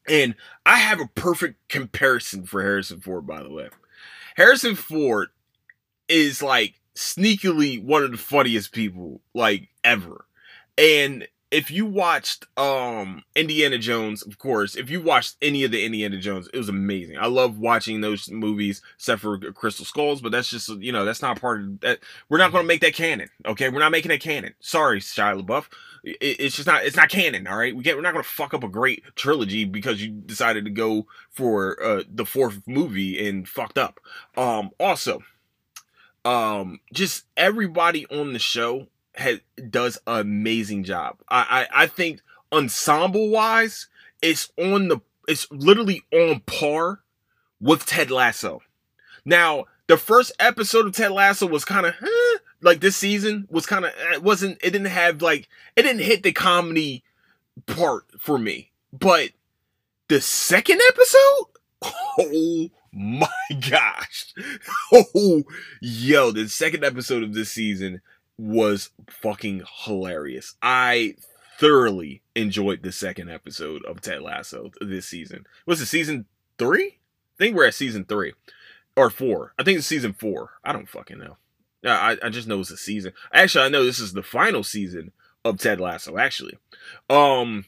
And 0.07 0.35
I 0.65 0.77
have 0.77 1.01
a 1.01 1.09
perfect 1.13 1.67
comparison 1.67 2.45
for 2.45 2.61
Harrison 2.61 3.01
Ford, 3.01 3.27
by 3.27 3.43
the 3.43 3.51
way. 3.51 3.67
Harrison 4.37 4.75
Ford 4.75 5.27
is 6.07 6.41
like 6.41 6.75
sneakily 6.95 7.83
one 7.83 8.03
of 8.03 8.11
the 8.11 8.17
funniest 8.17 8.71
people 8.71 9.21
like 9.33 9.69
ever. 9.83 10.25
And 10.77 11.27
if 11.51 11.71
you 11.71 11.85
watched 11.85 12.45
um 12.57 13.23
Indiana 13.35 13.77
Jones, 13.77 14.23
of 14.23 14.37
course, 14.37 14.75
if 14.75 14.89
you 14.89 15.01
watched 15.01 15.37
any 15.41 15.63
of 15.63 15.71
the 15.71 15.85
Indiana 15.85 16.17
Jones, 16.17 16.49
it 16.53 16.57
was 16.57 16.69
amazing. 16.69 17.17
I 17.17 17.27
love 17.27 17.59
watching 17.59 18.01
those 18.01 18.29
movies, 18.29 18.81
except 18.95 19.21
for 19.21 19.37
Crystal 19.37 19.85
Skulls, 19.85 20.21
but 20.21 20.31
that's 20.31 20.49
just 20.49 20.69
you 20.81 20.91
know 20.91 21.05
that's 21.05 21.21
not 21.21 21.39
part 21.39 21.61
of 21.61 21.79
that. 21.81 21.99
We're 22.29 22.39
not 22.39 22.51
going 22.51 22.63
to 22.63 22.67
make 22.67 22.81
that 22.81 22.95
canon, 22.95 23.29
okay? 23.45 23.69
We're 23.69 23.79
not 23.79 23.91
making 23.91 24.11
it 24.11 24.19
canon. 24.19 24.53
Sorry, 24.59 24.99
Shia 24.99 25.41
LaBeouf. 25.41 25.67
It, 26.03 26.17
it's 26.19 26.55
just 26.55 26.67
not. 26.67 26.83
It's 26.83 26.97
not 26.97 27.09
canon. 27.09 27.47
All 27.47 27.57
right, 27.57 27.75
we 27.75 27.83
get. 27.83 27.95
We're 27.95 28.01
not 28.01 28.13
going 28.13 28.23
to 28.23 28.29
fuck 28.29 28.53
up 28.53 28.63
a 28.63 28.69
great 28.69 29.03
trilogy 29.15 29.65
because 29.65 30.01
you 30.01 30.09
decided 30.11 30.65
to 30.65 30.71
go 30.71 31.05
for 31.29 31.81
uh, 31.81 32.03
the 32.11 32.25
fourth 32.25 32.61
movie 32.67 33.27
and 33.27 33.47
fucked 33.47 33.77
up. 33.77 33.99
Um, 34.35 34.71
also, 34.79 35.21
um, 36.25 36.79
just 36.91 37.25
everybody 37.37 38.05
on 38.07 38.33
the 38.33 38.39
show 38.39 38.87
has, 39.13 39.39
does 39.69 39.97
an 40.07 40.19
amazing 40.19 40.83
job. 40.83 41.19
I, 41.29 41.67
I, 41.71 41.83
I 41.83 41.87
think 41.87 42.21
ensemble 42.51 43.29
wise, 43.29 43.87
it's 44.21 44.51
on 44.57 44.87
the 44.87 44.99
it's 45.27 45.49
literally 45.51 46.03
on 46.11 46.41
par 46.41 47.01
with 47.59 47.85
Ted 47.85 48.11
Lasso. 48.11 48.61
Now, 49.23 49.65
the 49.87 49.97
first 49.97 50.31
episode 50.39 50.85
of 50.85 50.93
Ted 50.93 51.11
Lasso 51.11 51.47
was 51.47 51.65
kind 51.65 51.85
of 51.85 51.93
eh, 52.01 52.37
like 52.61 52.79
this 52.79 52.95
season 52.95 53.47
was 53.49 53.65
kind 53.65 53.85
of 53.85 53.91
it 54.13 54.23
wasn't 54.23 54.57
it 54.61 54.71
didn't 54.71 54.85
have 54.85 55.21
like 55.21 55.47
it 55.75 55.83
didn't 55.83 56.01
hit 56.01 56.23
the 56.23 56.31
comedy 56.31 57.03
part 57.65 58.05
for 58.19 58.37
me. 58.37 58.71
But 58.91 59.31
the 60.07 60.21
second 60.21 60.81
episode, 60.89 61.45
oh 62.19 62.69
my 62.95 63.27
gosh. 63.69 64.33
Oh, 64.91 65.43
yo, 65.81 66.31
the 66.31 66.47
second 66.47 66.83
episode 66.83 67.23
of 67.23 67.33
this 67.33 67.51
season 67.51 68.01
was 68.37 68.89
fucking 69.07 69.63
hilarious. 69.83 70.55
I 70.61 71.15
thoroughly 71.59 72.21
enjoyed 72.35 72.83
the 72.83 72.91
second 72.91 73.29
episode 73.29 73.83
of 73.85 74.01
Ted 74.01 74.21
Lasso 74.21 74.71
this 74.81 75.05
season. 75.05 75.45
Was 75.65 75.81
it 75.81 75.87
season 75.87 76.25
three? 76.57 76.97
I 77.37 77.37
think 77.37 77.55
we're 77.55 77.67
at 77.67 77.73
season 77.73 78.05
three 78.05 78.33
or 78.95 79.09
four. 79.09 79.53
I 79.59 79.63
think 79.63 79.77
it's 79.77 79.87
season 79.87 80.13
four. 80.13 80.51
I 80.63 80.71
don't 80.71 80.89
fucking 80.89 81.19
know. 81.19 81.37
I, 81.85 82.17
I 82.23 82.29
just 82.29 82.47
know 82.47 82.61
it's 82.61 82.71
a 82.71 82.77
season. 82.77 83.13
Actually, 83.33 83.65
I 83.65 83.69
know 83.69 83.85
this 83.85 83.99
is 83.99 84.13
the 84.13 84.23
final 84.23 84.63
season 84.63 85.11
of 85.43 85.59
Ted 85.59 85.79
Lasso. 85.79 86.17
Actually, 86.17 86.57
um, 87.09 87.65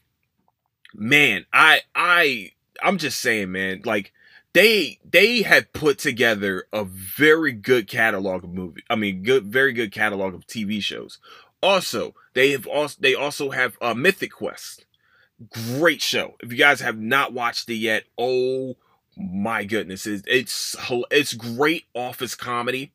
man, 0.95 1.45
I 1.53 1.81
I 1.93 2.53
I'm 2.81 2.97
just 2.97 3.19
saying, 3.19 3.51
man, 3.51 3.81
like 3.85 4.11
they 4.57 4.97
they 5.07 5.43
had 5.43 5.71
put 5.71 5.99
together 5.99 6.65
a 6.73 6.83
very 6.83 7.51
good 7.51 7.87
catalog 7.87 8.43
of 8.43 8.51
movie. 8.51 8.81
I 8.89 8.95
mean, 8.95 9.21
good, 9.21 9.45
very 9.45 9.71
good 9.71 9.91
catalog 9.91 10.33
of 10.33 10.47
TV 10.47 10.81
shows. 10.81 11.19
Also, 11.61 12.15
they 12.33 12.51
have 12.51 12.65
also 12.65 12.97
they 12.99 13.13
also 13.13 13.51
have 13.51 13.77
uh, 13.81 13.93
Mythic 13.93 14.31
Quest. 14.31 14.85
Great 15.51 16.01
show. 16.01 16.37
If 16.39 16.51
you 16.51 16.57
guys 16.57 16.81
have 16.81 16.97
not 16.97 17.33
watched 17.33 17.69
it 17.69 17.75
yet, 17.75 18.05
oh 18.17 18.77
my 19.15 19.63
goodness, 19.63 20.07
it's 20.07 20.23
it's, 20.25 20.75
it's 21.11 21.35
great 21.35 21.85
office 21.93 22.33
comedy. 22.33 22.93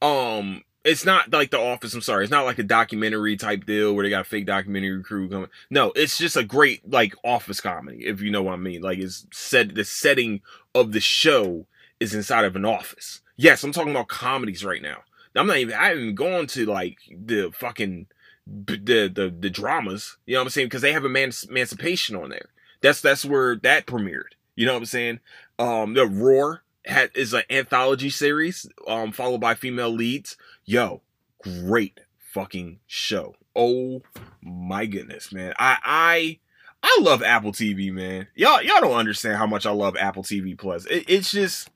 Um, 0.00 0.62
it's 0.84 1.04
not 1.04 1.32
like 1.32 1.50
The 1.50 1.60
Office. 1.60 1.94
I'm 1.94 2.00
sorry, 2.00 2.24
it's 2.24 2.30
not 2.30 2.44
like 2.44 2.58
a 2.58 2.64
documentary 2.64 3.36
type 3.36 3.66
deal 3.66 3.94
where 3.94 4.04
they 4.04 4.10
got 4.10 4.22
a 4.22 4.24
fake 4.24 4.46
documentary 4.46 5.02
crew 5.02 5.28
coming. 5.28 5.48
No, 5.70 5.92
it's 5.94 6.18
just 6.18 6.36
a 6.36 6.44
great 6.44 6.88
like 6.90 7.14
office 7.24 7.60
comedy, 7.60 8.06
if 8.06 8.20
you 8.20 8.30
know 8.30 8.42
what 8.42 8.54
I 8.54 8.56
mean. 8.56 8.82
Like 8.82 8.98
it's 8.98 9.26
set 9.32 9.74
the 9.74 9.84
setting 9.84 10.40
of 10.74 10.92
the 10.92 11.00
show 11.00 11.66
is 12.00 12.14
inside 12.14 12.44
of 12.44 12.56
an 12.56 12.64
office. 12.64 13.20
Yes, 13.36 13.62
I'm 13.62 13.72
talking 13.72 13.92
about 13.92 14.08
comedies 14.08 14.64
right 14.64 14.82
now. 14.82 14.98
I'm 15.34 15.46
not 15.46 15.58
even 15.58 15.74
I 15.74 15.88
haven't 15.88 16.16
gone 16.16 16.46
to 16.48 16.66
like 16.66 16.98
the 17.10 17.50
fucking 17.54 18.06
the 18.46 19.08
the 19.08 19.34
the 19.38 19.50
dramas. 19.50 20.16
You 20.26 20.34
know 20.34 20.40
what 20.40 20.46
I'm 20.46 20.50
saying? 20.50 20.66
Because 20.66 20.82
they 20.82 20.92
have 20.92 21.04
emancipation 21.04 22.16
on 22.16 22.30
there. 22.30 22.50
That's 22.80 23.00
that's 23.00 23.24
where 23.24 23.56
that 23.56 23.86
premiered. 23.86 24.34
You 24.56 24.66
know 24.66 24.72
what 24.72 24.80
I'm 24.80 24.86
saying? 24.86 25.20
Um, 25.58 25.94
the 25.94 26.06
Roar 26.06 26.62
had, 26.84 27.10
is 27.14 27.32
an 27.32 27.42
anthology 27.48 28.10
series, 28.10 28.68
um, 28.86 29.12
followed 29.12 29.40
by 29.40 29.54
female 29.54 29.90
leads. 29.90 30.36
Yo, 30.64 31.02
great 31.42 32.00
fucking 32.18 32.78
show. 32.86 33.34
Oh 33.54 34.02
my 34.40 34.86
goodness, 34.86 35.32
man. 35.32 35.54
I 35.58 35.76
I 35.84 36.38
I 36.82 36.98
love 37.02 37.22
Apple 37.22 37.52
TV, 37.52 37.92
man. 37.92 38.28
Y'all 38.34 38.62
y'all 38.62 38.80
don't 38.80 38.96
understand 38.96 39.36
how 39.36 39.46
much 39.46 39.66
I 39.66 39.72
love 39.72 39.96
Apple 39.96 40.22
TV 40.22 40.56
Plus. 40.56 40.86
It, 40.86 41.04
it's 41.08 41.30
just 41.30 41.68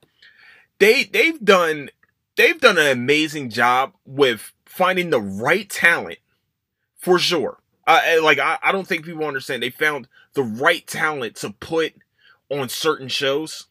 they 0.79 1.03
they've 1.03 1.43
done 1.43 1.89
they've 2.35 2.59
done 2.59 2.77
an 2.77 2.87
amazing 2.87 3.49
job 3.49 3.93
with 4.05 4.53
finding 4.65 5.09
the 5.09 5.21
right 5.21 5.69
talent 5.69 6.19
for 6.97 7.19
sure. 7.19 7.57
Uh, 7.85 8.01
like 8.21 8.39
I, 8.39 8.57
I 8.61 8.71
don't 8.71 8.87
think 8.87 9.05
people 9.05 9.25
understand 9.25 9.63
they 9.63 9.69
found 9.69 10.07
the 10.33 10.43
right 10.43 10.85
talent 10.87 11.35
to 11.37 11.51
put 11.51 11.93
on 12.49 12.69
certain 12.69 13.07
shows 13.07 13.67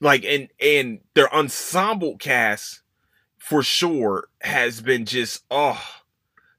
like 0.00 0.24
and 0.24 0.48
and 0.60 1.00
their 1.14 1.32
ensemble 1.34 2.16
cast 2.16 2.82
for 3.44 3.62
sure 3.62 4.26
has 4.40 4.80
been 4.80 5.04
just 5.04 5.44
oh 5.50 5.78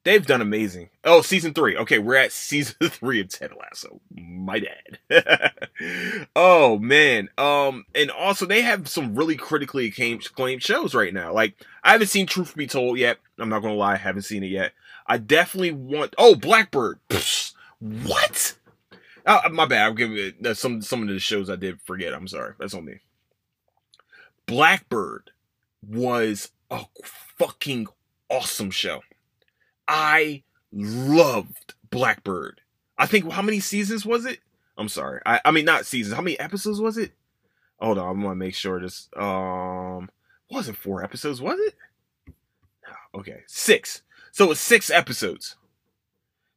they've 0.03 0.27
done 0.27 0.39
amazing. 0.39 0.89
Oh, 1.03 1.21
season 1.21 1.55
three. 1.55 1.75
Okay, 1.75 1.97
we're 1.97 2.15
at 2.15 2.31
season 2.31 2.75
three 2.83 3.19
of 3.19 3.29
Ted 3.29 3.51
Lasso. 3.59 3.99
My 4.11 4.59
dad. 4.59 5.55
oh 6.35 6.77
man. 6.77 7.29
Um, 7.39 7.85
and 7.95 8.11
also 8.11 8.45
they 8.45 8.61
have 8.61 8.87
some 8.87 9.15
really 9.15 9.35
critically 9.35 9.87
acclaimed 9.87 10.61
shows 10.61 10.93
right 10.93 11.11
now. 11.11 11.33
Like 11.33 11.55
I 11.83 11.91
haven't 11.91 12.07
seen 12.07 12.27
Truth 12.27 12.55
Be 12.55 12.67
Told 12.67 12.99
yet. 12.99 13.17
I'm 13.39 13.49
not 13.49 13.63
gonna 13.63 13.73
lie, 13.73 13.93
I 13.93 13.97
haven't 13.97 14.21
seen 14.21 14.43
it 14.43 14.51
yet. 14.51 14.73
I 15.07 15.17
definitely 15.17 15.71
want. 15.71 16.13
Oh, 16.19 16.35
Blackbird. 16.35 16.99
Psh, 17.09 17.53
what? 17.79 18.55
Oh, 19.25 19.49
my 19.49 19.65
bad. 19.65 19.87
I'm 19.87 19.95
giving 19.95 20.17
it 20.17 20.55
some 20.55 20.83
some 20.83 21.01
of 21.01 21.07
the 21.07 21.19
shows 21.19 21.49
I 21.49 21.55
did 21.55 21.81
forget. 21.81 22.13
I'm 22.13 22.27
sorry. 22.27 22.53
That's 22.59 22.75
on 22.75 22.85
me. 22.85 22.99
Blackbird 24.45 25.31
was 25.87 26.51
a 26.69 26.85
fucking 27.03 27.87
awesome 28.29 28.71
show. 28.71 29.01
I 29.87 30.43
loved 30.71 31.73
Blackbird. 31.89 32.61
I 32.97 33.05
think 33.05 33.31
how 33.31 33.41
many 33.41 33.59
seasons 33.59 34.05
was 34.05 34.25
it? 34.25 34.39
I'm 34.77 34.89
sorry. 34.89 35.21
I, 35.25 35.41
I 35.45 35.51
mean 35.51 35.65
not 35.65 35.85
seasons. 35.85 36.15
How 36.15 36.21
many 36.21 36.39
episodes 36.39 36.81
was 36.81 36.97
it? 36.97 37.11
Hold 37.79 37.97
on, 37.97 38.09
I'm 38.09 38.21
gonna 38.21 38.35
make 38.35 38.55
sure 38.55 38.79
this 38.79 39.09
um 39.15 40.09
wasn't 40.49 40.77
four 40.77 41.03
episodes, 41.03 41.41
was 41.41 41.59
it? 41.59 41.75
Okay, 43.13 43.43
six. 43.47 44.01
So 44.31 44.51
it's 44.51 44.59
six 44.59 44.89
episodes. 44.89 45.55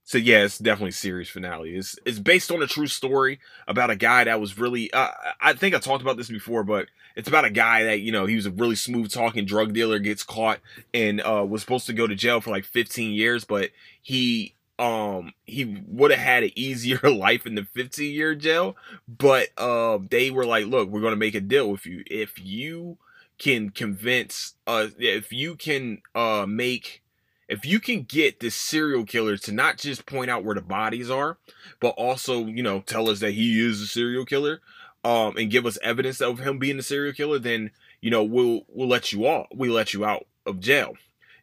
So 0.08 0.16
yeah, 0.16 0.38
it's 0.38 0.56
definitely 0.56 0.92
series 0.92 1.28
finale. 1.28 1.76
It's 1.76 1.98
it's 2.06 2.18
based 2.18 2.50
on 2.50 2.62
a 2.62 2.66
true 2.66 2.86
story 2.86 3.40
about 3.66 3.90
a 3.90 3.94
guy 3.94 4.24
that 4.24 4.40
was 4.40 4.56
really. 4.56 4.90
Uh, 4.90 5.10
I 5.38 5.52
think 5.52 5.74
I 5.74 5.78
talked 5.80 6.00
about 6.00 6.16
this 6.16 6.30
before, 6.30 6.64
but 6.64 6.86
it's 7.14 7.28
about 7.28 7.44
a 7.44 7.50
guy 7.50 7.84
that 7.84 8.00
you 8.00 8.10
know 8.10 8.24
he 8.24 8.34
was 8.34 8.46
a 8.46 8.50
really 8.50 8.74
smooth 8.74 9.12
talking 9.12 9.44
drug 9.44 9.74
dealer, 9.74 9.98
gets 9.98 10.22
caught 10.22 10.60
and 10.94 11.20
uh, 11.20 11.44
was 11.46 11.60
supposed 11.60 11.84
to 11.88 11.92
go 11.92 12.06
to 12.06 12.14
jail 12.14 12.40
for 12.40 12.48
like 12.48 12.64
15 12.64 13.12
years, 13.12 13.44
but 13.44 13.68
he 14.00 14.54
um 14.78 15.34
he 15.44 15.84
would 15.86 16.10
have 16.10 16.20
had 16.20 16.42
an 16.42 16.52
easier 16.56 17.00
life 17.02 17.44
in 17.44 17.54
the 17.54 17.64
15 17.64 18.10
year 18.10 18.34
jail. 18.34 18.76
But 19.06 19.48
uh, 19.58 19.98
they 20.08 20.30
were 20.30 20.46
like, 20.46 20.64
look, 20.64 20.88
we're 20.88 21.02
gonna 21.02 21.16
make 21.16 21.34
a 21.34 21.40
deal 21.42 21.70
with 21.70 21.84
you 21.84 22.02
if 22.06 22.42
you 22.42 22.96
can 23.38 23.68
convince 23.70 24.54
uh 24.66 24.88
if 24.98 25.32
you 25.32 25.54
can 25.54 26.00
uh 26.14 26.46
make 26.48 27.02
if 27.48 27.64
you 27.64 27.80
can 27.80 28.02
get 28.02 28.40
this 28.40 28.54
serial 28.54 29.04
killer 29.04 29.36
to 29.38 29.52
not 29.52 29.78
just 29.78 30.06
point 30.06 30.30
out 30.30 30.44
where 30.44 30.54
the 30.54 30.60
bodies 30.60 31.10
are, 31.10 31.38
but 31.80 31.90
also, 31.90 32.46
you 32.46 32.62
know, 32.62 32.80
tell 32.80 33.08
us 33.08 33.20
that 33.20 33.32
he 33.32 33.58
is 33.64 33.80
a 33.80 33.86
serial 33.86 34.24
killer, 34.24 34.60
um, 35.04 35.36
and 35.36 35.50
give 35.50 35.66
us 35.66 35.78
evidence 35.82 36.20
of 36.20 36.40
him 36.40 36.58
being 36.58 36.78
a 36.78 36.82
serial 36.82 37.14
killer, 37.14 37.38
then 37.38 37.70
you 38.00 38.10
know 38.10 38.22
we'll 38.22 38.62
we'll 38.68 38.88
let 38.88 39.12
you 39.12 39.26
off. 39.26 39.46
We 39.54 39.68
let 39.68 39.94
you 39.94 40.04
out 40.04 40.26
of 40.46 40.60
jail. 40.60 40.94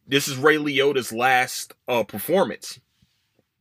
This 0.07 0.27
is 0.27 0.37
Ray 0.37 0.57
Liotta's 0.57 1.11
last 1.11 1.73
uh, 1.87 2.03
performance, 2.03 2.79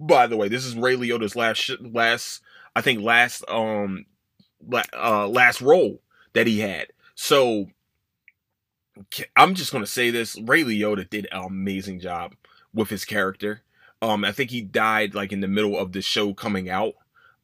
by 0.00 0.26
the 0.26 0.36
way, 0.36 0.48
this 0.48 0.64
is 0.64 0.76
Ray 0.76 0.96
Liotta's 0.96 1.36
last 1.36 1.70
last 1.80 2.42
I 2.74 2.80
think 2.80 3.00
last 3.00 3.44
um 3.48 4.06
la- 4.66 4.82
uh 4.92 5.28
last 5.28 5.60
role 5.60 6.00
that 6.32 6.46
he 6.46 6.60
had. 6.60 6.88
So 7.14 7.68
I'm 9.36 9.54
just 9.54 9.72
gonna 9.72 9.86
say 9.86 10.10
this: 10.10 10.38
Ray 10.40 10.62
Liotta 10.62 11.08
did 11.08 11.28
an 11.32 11.44
amazing 11.44 12.00
job 12.00 12.34
with 12.72 12.90
his 12.90 13.04
character. 13.04 13.62
Um, 14.02 14.24
I 14.24 14.32
think 14.32 14.50
he 14.50 14.60
died 14.60 15.14
like 15.14 15.32
in 15.32 15.40
the 15.40 15.48
middle 15.48 15.78
of 15.78 15.92
the 15.92 16.02
show 16.02 16.34
coming 16.34 16.68
out. 16.68 16.94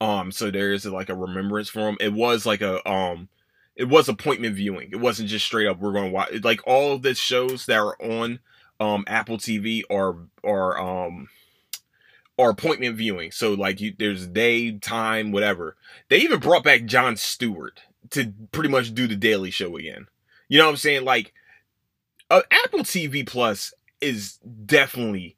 Um, 0.00 0.32
so 0.32 0.50
there 0.50 0.72
is 0.72 0.86
like 0.86 1.08
a 1.08 1.14
remembrance 1.14 1.68
for 1.68 1.88
him. 1.88 1.96
It 2.00 2.12
was 2.12 2.46
like 2.46 2.60
a 2.60 2.86
um, 2.88 3.28
it 3.76 3.88
was 3.88 4.08
appointment 4.08 4.56
viewing. 4.56 4.90
It 4.92 5.00
wasn't 5.00 5.28
just 5.28 5.46
straight 5.46 5.66
up 5.66 5.78
we're 5.78 5.92
going 5.92 6.10
to 6.10 6.10
watch. 6.10 6.44
Like 6.44 6.60
all 6.66 6.92
of 6.92 7.02
the 7.02 7.14
shows 7.14 7.66
that 7.66 7.78
are 7.78 7.96
on 8.00 8.40
um 8.78 9.04
Apple 9.06 9.38
TV 9.38 9.82
are 9.90 10.16
are 10.44 10.78
um 10.78 11.28
are 12.38 12.50
appointment 12.50 12.96
viewing. 12.96 13.30
So 13.30 13.54
like 13.54 13.80
you, 13.80 13.94
there's 13.98 14.26
day, 14.26 14.72
time, 14.72 15.32
whatever. 15.32 15.76
They 16.08 16.18
even 16.18 16.40
brought 16.40 16.64
back 16.64 16.84
Jon 16.84 17.16
Stewart 17.16 17.80
to 18.10 18.32
pretty 18.52 18.68
much 18.68 18.94
do 18.94 19.06
the 19.06 19.16
Daily 19.16 19.50
Show 19.50 19.76
again. 19.76 20.06
You 20.48 20.58
know 20.58 20.64
what 20.64 20.72
I'm 20.72 20.76
saying? 20.76 21.04
Like 21.04 21.32
uh, 22.30 22.42
Apple 22.50 22.80
TV 22.80 23.26
Plus 23.26 23.74
is 24.00 24.38
definitely 24.64 25.36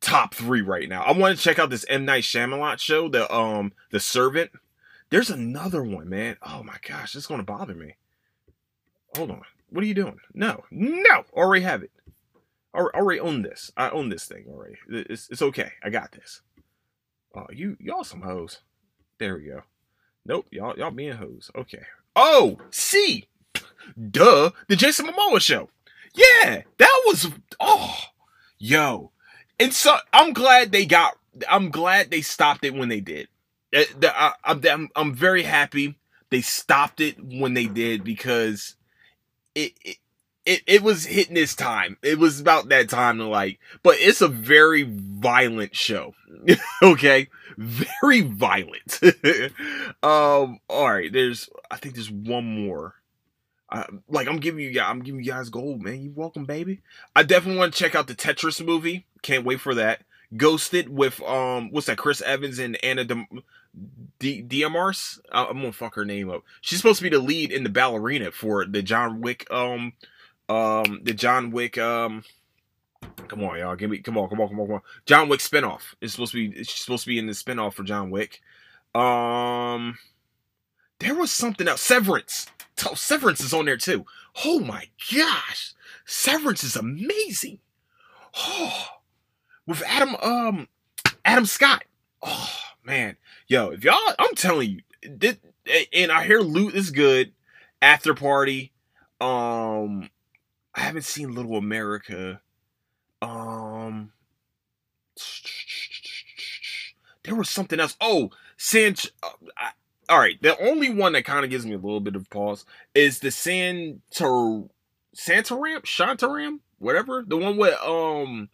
top 0.00 0.34
three 0.34 0.62
right 0.62 0.88
now. 0.88 1.02
I 1.02 1.12
want 1.12 1.36
to 1.36 1.42
check 1.42 1.58
out 1.58 1.70
this 1.70 1.84
M 1.88 2.04
Night 2.04 2.22
Shyamalan 2.22 2.78
show, 2.78 3.08
the 3.08 3.32
um 3.34 3.72
the 3.90 4.00
Servant. 4.00 4.50
There's 5.10 5.30
another 5.30 5.82
one, 5.82 6.08
man. 6.08 6.36
Oh 6.42 6.62
my 6.62 6.76
gosh, 6.86 7.14
is 7.14 7.26
gonna 7.26 7.42
bother 7.42 7.74
me. 7.74 7.96
Hold 9.16 9.30
on. 9.30 9.42
What 9.70 9.84
are 9.84 9.86
you 9.86 9.94
doing? 9.94 10.18
No, 10.32 10.64
no. 10.70 11.24
Already 11.32 11.64
have 11.64 11.82
it. 11.82 11.90
Already 12.74 13.20
own 13.20 13.42
this. 13.42 13.72
I 13.76 13.90
own 13.90 14.08
this 14.08 14.26
thing 14.26 14.46
already. 14.48 14.76
It's 14.88 15.28
it's 15.30 15.42
okay. 15.42 15.72
I 15.82 15.90
got 15.90 16.12
this. 16.12 16.42
Oh, 17.34 17.46
you 17.50 17.76
y'all 17.80 18.04
some 18.04 18.22
hoes. 18.22 18.60
There 19.18 19.36
we 19.36 19.46
go. 19.46 19.62
Nope, 20.24 20.46
y'all 20.50 20.78
y'all 20.78 20.90
being 20.90 21.16
hoes. 21.16 21.50
Okay. 21.56 21.82
Oh, 22.14 22.58
see, 22.70 23.26
duh, 24.10 24.50
the 24.68 24.76
Jason 24.76 25.06
Momoa 25.06 25.40
show. 25.40 25.70
Yeah, 26.14 26.62
that 26.78 27.02
was 27.06 27.30
oh, 27.60 27.96
yo, 28.58 29.12
and 29.58 29.72
so 29.72 29.96
I'm 30.12 30.32
glad 30.32 30.72
they 30.72 30.86
got. 30.86 31.16
I'm 31.48 31.70
glad 31.70 32.10
they 32.10 32.22
stopped 32.22 32.64
it 32.64 32.74
when 32.74 32.88
they 32.88 33.00
did. 33.00 33.28
Uh, 33.74 33.84
I, 34.02 34.32
I'm 34.44 34.88
I'm 34.96 35.14
very 35.14 35.42
happy 35.42 35.98
they 36.30 36.40
stopped 36.40 37.00
it 37.00 37.16
when 37.22 37.54
they 37.54 37.66
did 37.66 38.04
because 38.04 38.76
it, 39.54 39.72
it 39.84 39.96
it, 40.48 40.62
it 40.66 40.82
was 40.82 41.04
hitting 41.04 41.36
its 41.36 41.54
time. 41.54 41.98
It 42.02 42.18
was 42.18 42.40
about 42.40 42.70
that 42.70 42.88
time 42.88 43.18
to 43.18 43.26
like, 43.26 43.58
but 43.82 43.96
it's 43.98 44.22
a 44.22 44.28
very 44.28 44.82
violent 44.82 45.76
show. 45.76 46.14
okay, 46.82 47.28
very 47.58 48.22
violent. 48.22 48.98
um, 50.02 50.58
all 50.70 50.90
right. 50.90 51.12
There's, 51.12 51.50
I 51.70 51.76
think 51.76 51.96
there's 51.96 52.10
one 52.10 52.46
more. 52.46 52.94
Uh, 53.70 53.84
like 54.08 54.28
I'm 54.28 54.38
giving 54.38 54.64
you 54.64 54.70
guys, 54.70 54.86
I'm 54.88 55.02
giving 55.02 55.22
you 55.22 55.30
guys 55.30 55.50
gold, 55.50 55.82
man. 55.82 56.00
You 56.00 56.12
welcome, 56.14 56.44
baby. 56.44 56.80
I 57.14 57.22
definitely 57.22 57.58
want 57.58 57.74
to 57.74 57.78
check 57.78 57.94
out 57.94 58.06
the 58.06 58.14
Tetris 58.14 58.64
movie. 58.64 59.06
Can't 59.22 59.44
wait 59.44 59.60
for 59.60 59.74
that. 59.74 60.02
Ghosted 60.36 60.88
with 60.88 61.22
um, 61.22 61.70
what's 61.70 61.86
that? 61.86 61.98
Chris 61.98 62.22
Evans 62.22 62.58
and 62.58 62.82
Anna 62.82 63.04
De, 63.04 63.26
De, 64.18 64.42
Diarmas. 64.42 65.20
I'm 65.30 65.58
gonna 65.58 65.72
fuck 65.72 65.94
her 65.96 66.04
name 66.04 66.30
up. 66.30 66.42
She's 66.60 66.78
supposed 66.78 66.98
to 66.98 67.02
be 67.02 67.10
the 67.10 67.18
lead 67.18 67.52
in 67.52 67.62
the 67.62 67.70
ballerina 67.70 68.30
for 68.30 68.64
the 68.64 68.82
John 68.82 69.20
Wick 69.20 69.46
um 69.50 69.92
um 70.48 71.00
the 71.02 71.12
John 71.12 71.50
Wick 71.50 71.76
um 71.78 72.24
come 73.28 73.44
on 73.44 73.58
y'all 73.58 73.76
give 73.76 73.90
me 73.90 73.98
come 73.98 74.16
on 74.16 74.28
come 74.28 74.40
on 74.40 74.48
come 74.48 74.60
on 74.60 74.66
come 74.66 74.76
on 74.76 74.82
John 75.04 75.28
Wick 75.28 75.40
spinoff 75.40 75.94
is 76.00 76.12
supposed 76.12 76.32
to 76.32 76.48
be 76.48 76.58
it's 76.58 76.72
supposed 76.72 77.04
to 77.04 77.08
be 77.08 77.18
in 77.18 77.26
the 77.26 77.32
spinoff 77.32 77.74
for 77.74 77.82
John 77.82 78.10
Wick 78.10 78.40
um 78.94 79.98
there 81.00 81.14
was 81.14 81.30
something 81.30 81.68
else 81.68 81.82
Severance 81.82 82.46
oh, 82.86 82.94
Severance 82.94 83.40
is 83.40 83.52
on 83.52 83.66
there 83.66 83.76
too 83.76 84.04
oh 84.44 84.60
my 84.60 84.88
gosh 85.12 85.74
Severance 86.04 86.64
is 86.64 86.76
amazing 86.76 87.58
oh 88.36 88.86
with 89.66 89.82
Adam 89.86 90.16
um 90.16 90.68
Adam 91.24 91.46
Scott 91.46 91.84
oh 92.22 92.50
man 92.84 93.16
yo 93.46 93.70
if 93.70 93.84
y'all 93.84 93.96
I'm 94.18 94.34
telling 94.34 94.70
you 94.70 94.80
this, 95.02 95.36
and 95.92 96.10
I 96.10 96.24
hear 96.24 96.40
loot 96.40 96.74
is 96.74 96.90
good 96.90 97.32
after 97.80 98.14
party 98.14 98.72
um 99.20 100.10
I 100.78 100.82
haven't 100.82 101.02
seen 101.02 101.34
Little 101.34 101.56
America. 101.56 102.40
Um, 103.20 104.12
there 107.24 107.34
was 107.34 107.50
something 107.50 107.80
else. 107.80 107.96
Oh, 108.00 108.30
Sanch. 108.56 109.10
Uh, 109.20 109.30
I, 109.56 109.70
all 110.08 110.18
right, 110.18 110.40
the 110.42 110.58
only 110.60 110.90
one 110.90 111.12
that 111.12 111.24
kind 111.24 111.44
of 111.44 111.50
gives 111.50 111.66
me 111.66 111.74
a 111.74 111.78
little 111.78 112.00
bit 112.00 112.16
of 112.16 112.28
pause 112.30 112.64
is 112.94 113.20
the 113.20 113.28
Santor 113.28 114.68
Santaram, 115.16 115.82
Shantaram, 115.82 116.60
whatever. 116.78 117.24
The 117.26 117.36
one 117.36 117.56
with 117.56 117.78
um, 117.82 118.48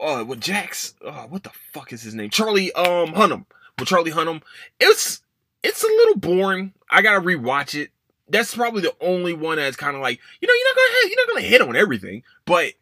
uh, 0.00 0.24
with 0.26 0.40
Jax. 0.40 0.94
Uh, 1.04 1.26
what 1.26 1.42
the 1.42 1.50
fuck 1.72 1.92
is 1.92 2.02
his 2.02 2.14
name? 2.14 2.30
Charlie 2.30 2.72
um 2.72 3.14
Hunnam. 3.14 3.46
With 3.78 3.88
Charlie 3.88 4.12
Hunnam, 4.12 4.42
it's 4.78 5.22
it's 5.62 5.82
a 5.82 5.86
little 5.86 6.16
boring. 6.16 6.74
I 6.90 7.02
gotta 7.02 7.20
rewatch 7.20 7.80
it 7.80 7.90
that's 8.30 8.54
probably 8.54 8.82
the 8.82 8.94
only 9.00 9.32
one 9.32 9.56
that's 9.56 9.76
kind 9.76 9.96
of 9.96 10.02
like 10.02 10.20
you 10.40 10.48
know 10.48 10.54
you're 10.54 10.68
not 10.68 10.76
gonna 10.76 10.94
hit, 11.02 11.10
you're 11.10 11.26
not 11.26 11.34
gonna 11.34 11.46
hit 11.46 11.62
on 11.62 11.76
everything, 11.76 12.22
but 12.44 12.72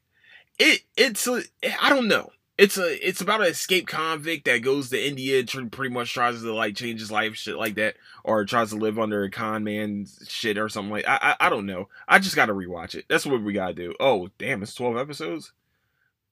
it 0.59 0.83
it's 0.97 1.27
a 1.27 1.43
I 1.81 1.89
don't 1.89 2.09
know. 2.09 2.31
It's 2.59 2.77
a 2.77 3.07
it's 3.07 3.21
about 3.21 3.41
an 3.41 3.47
escaped 3.47 3.89
convict 3.89 4.45
that 4.47 4.59
goes 4.59 4.91
to 4.91 5.07
India, 5.07 5.45
and 5.55 5.71
pretty 5.71 5.95
much 5.95 6.13
tries 6.13 6.43
to 6.43 6.53
like 6.53 6.75
change 6.75 6.99
his 6.99 7.13
life, 7.13 7.37
shit 7.37 7.57
like 7.57 7.77
that, 7.77 7.95
or 8.25 8.45
tries 8.45 8.71
to 8.71 8.77
live 8.77 8.99
under 8.99 9.23
a 9.23 9.31
con 9.31 9.63
man 9.63 10.07
shit 10.27 10.59
or 10.59 10.69
something 10.69 10.91
like. 10.91 11.07
I 11.07 11.19
I, 11.23 11.47
I 11.47 11.51
don't 11.51 11.67
know. 11.67 11.89
I 12.09 12.19
just 12.19 12.35
gotta 12.35 12.53
rewatch 12.53 12.97
it. 12.97 13.05
That's 13.09 13.25
what 13.25 13.43
we 13.43 13.53
gotta 13.53 13.75
do. 13.75 13.95
Oh 14.01 14.29
damn, 14.39 14.63
it's 14.63 14.75
twelve 14.75 14.97
episodes. 14.97 15.53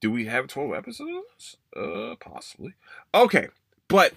Do 0.01 0.11
we 0.11 0.25
have 0.25 0.47
twelve 0.47 0.73
episodes? 0.73 1.57
Uh, 1.75 2.15
possibly. 2.19 2.73
Okay, 3.15 3.47
but 3.87 4.13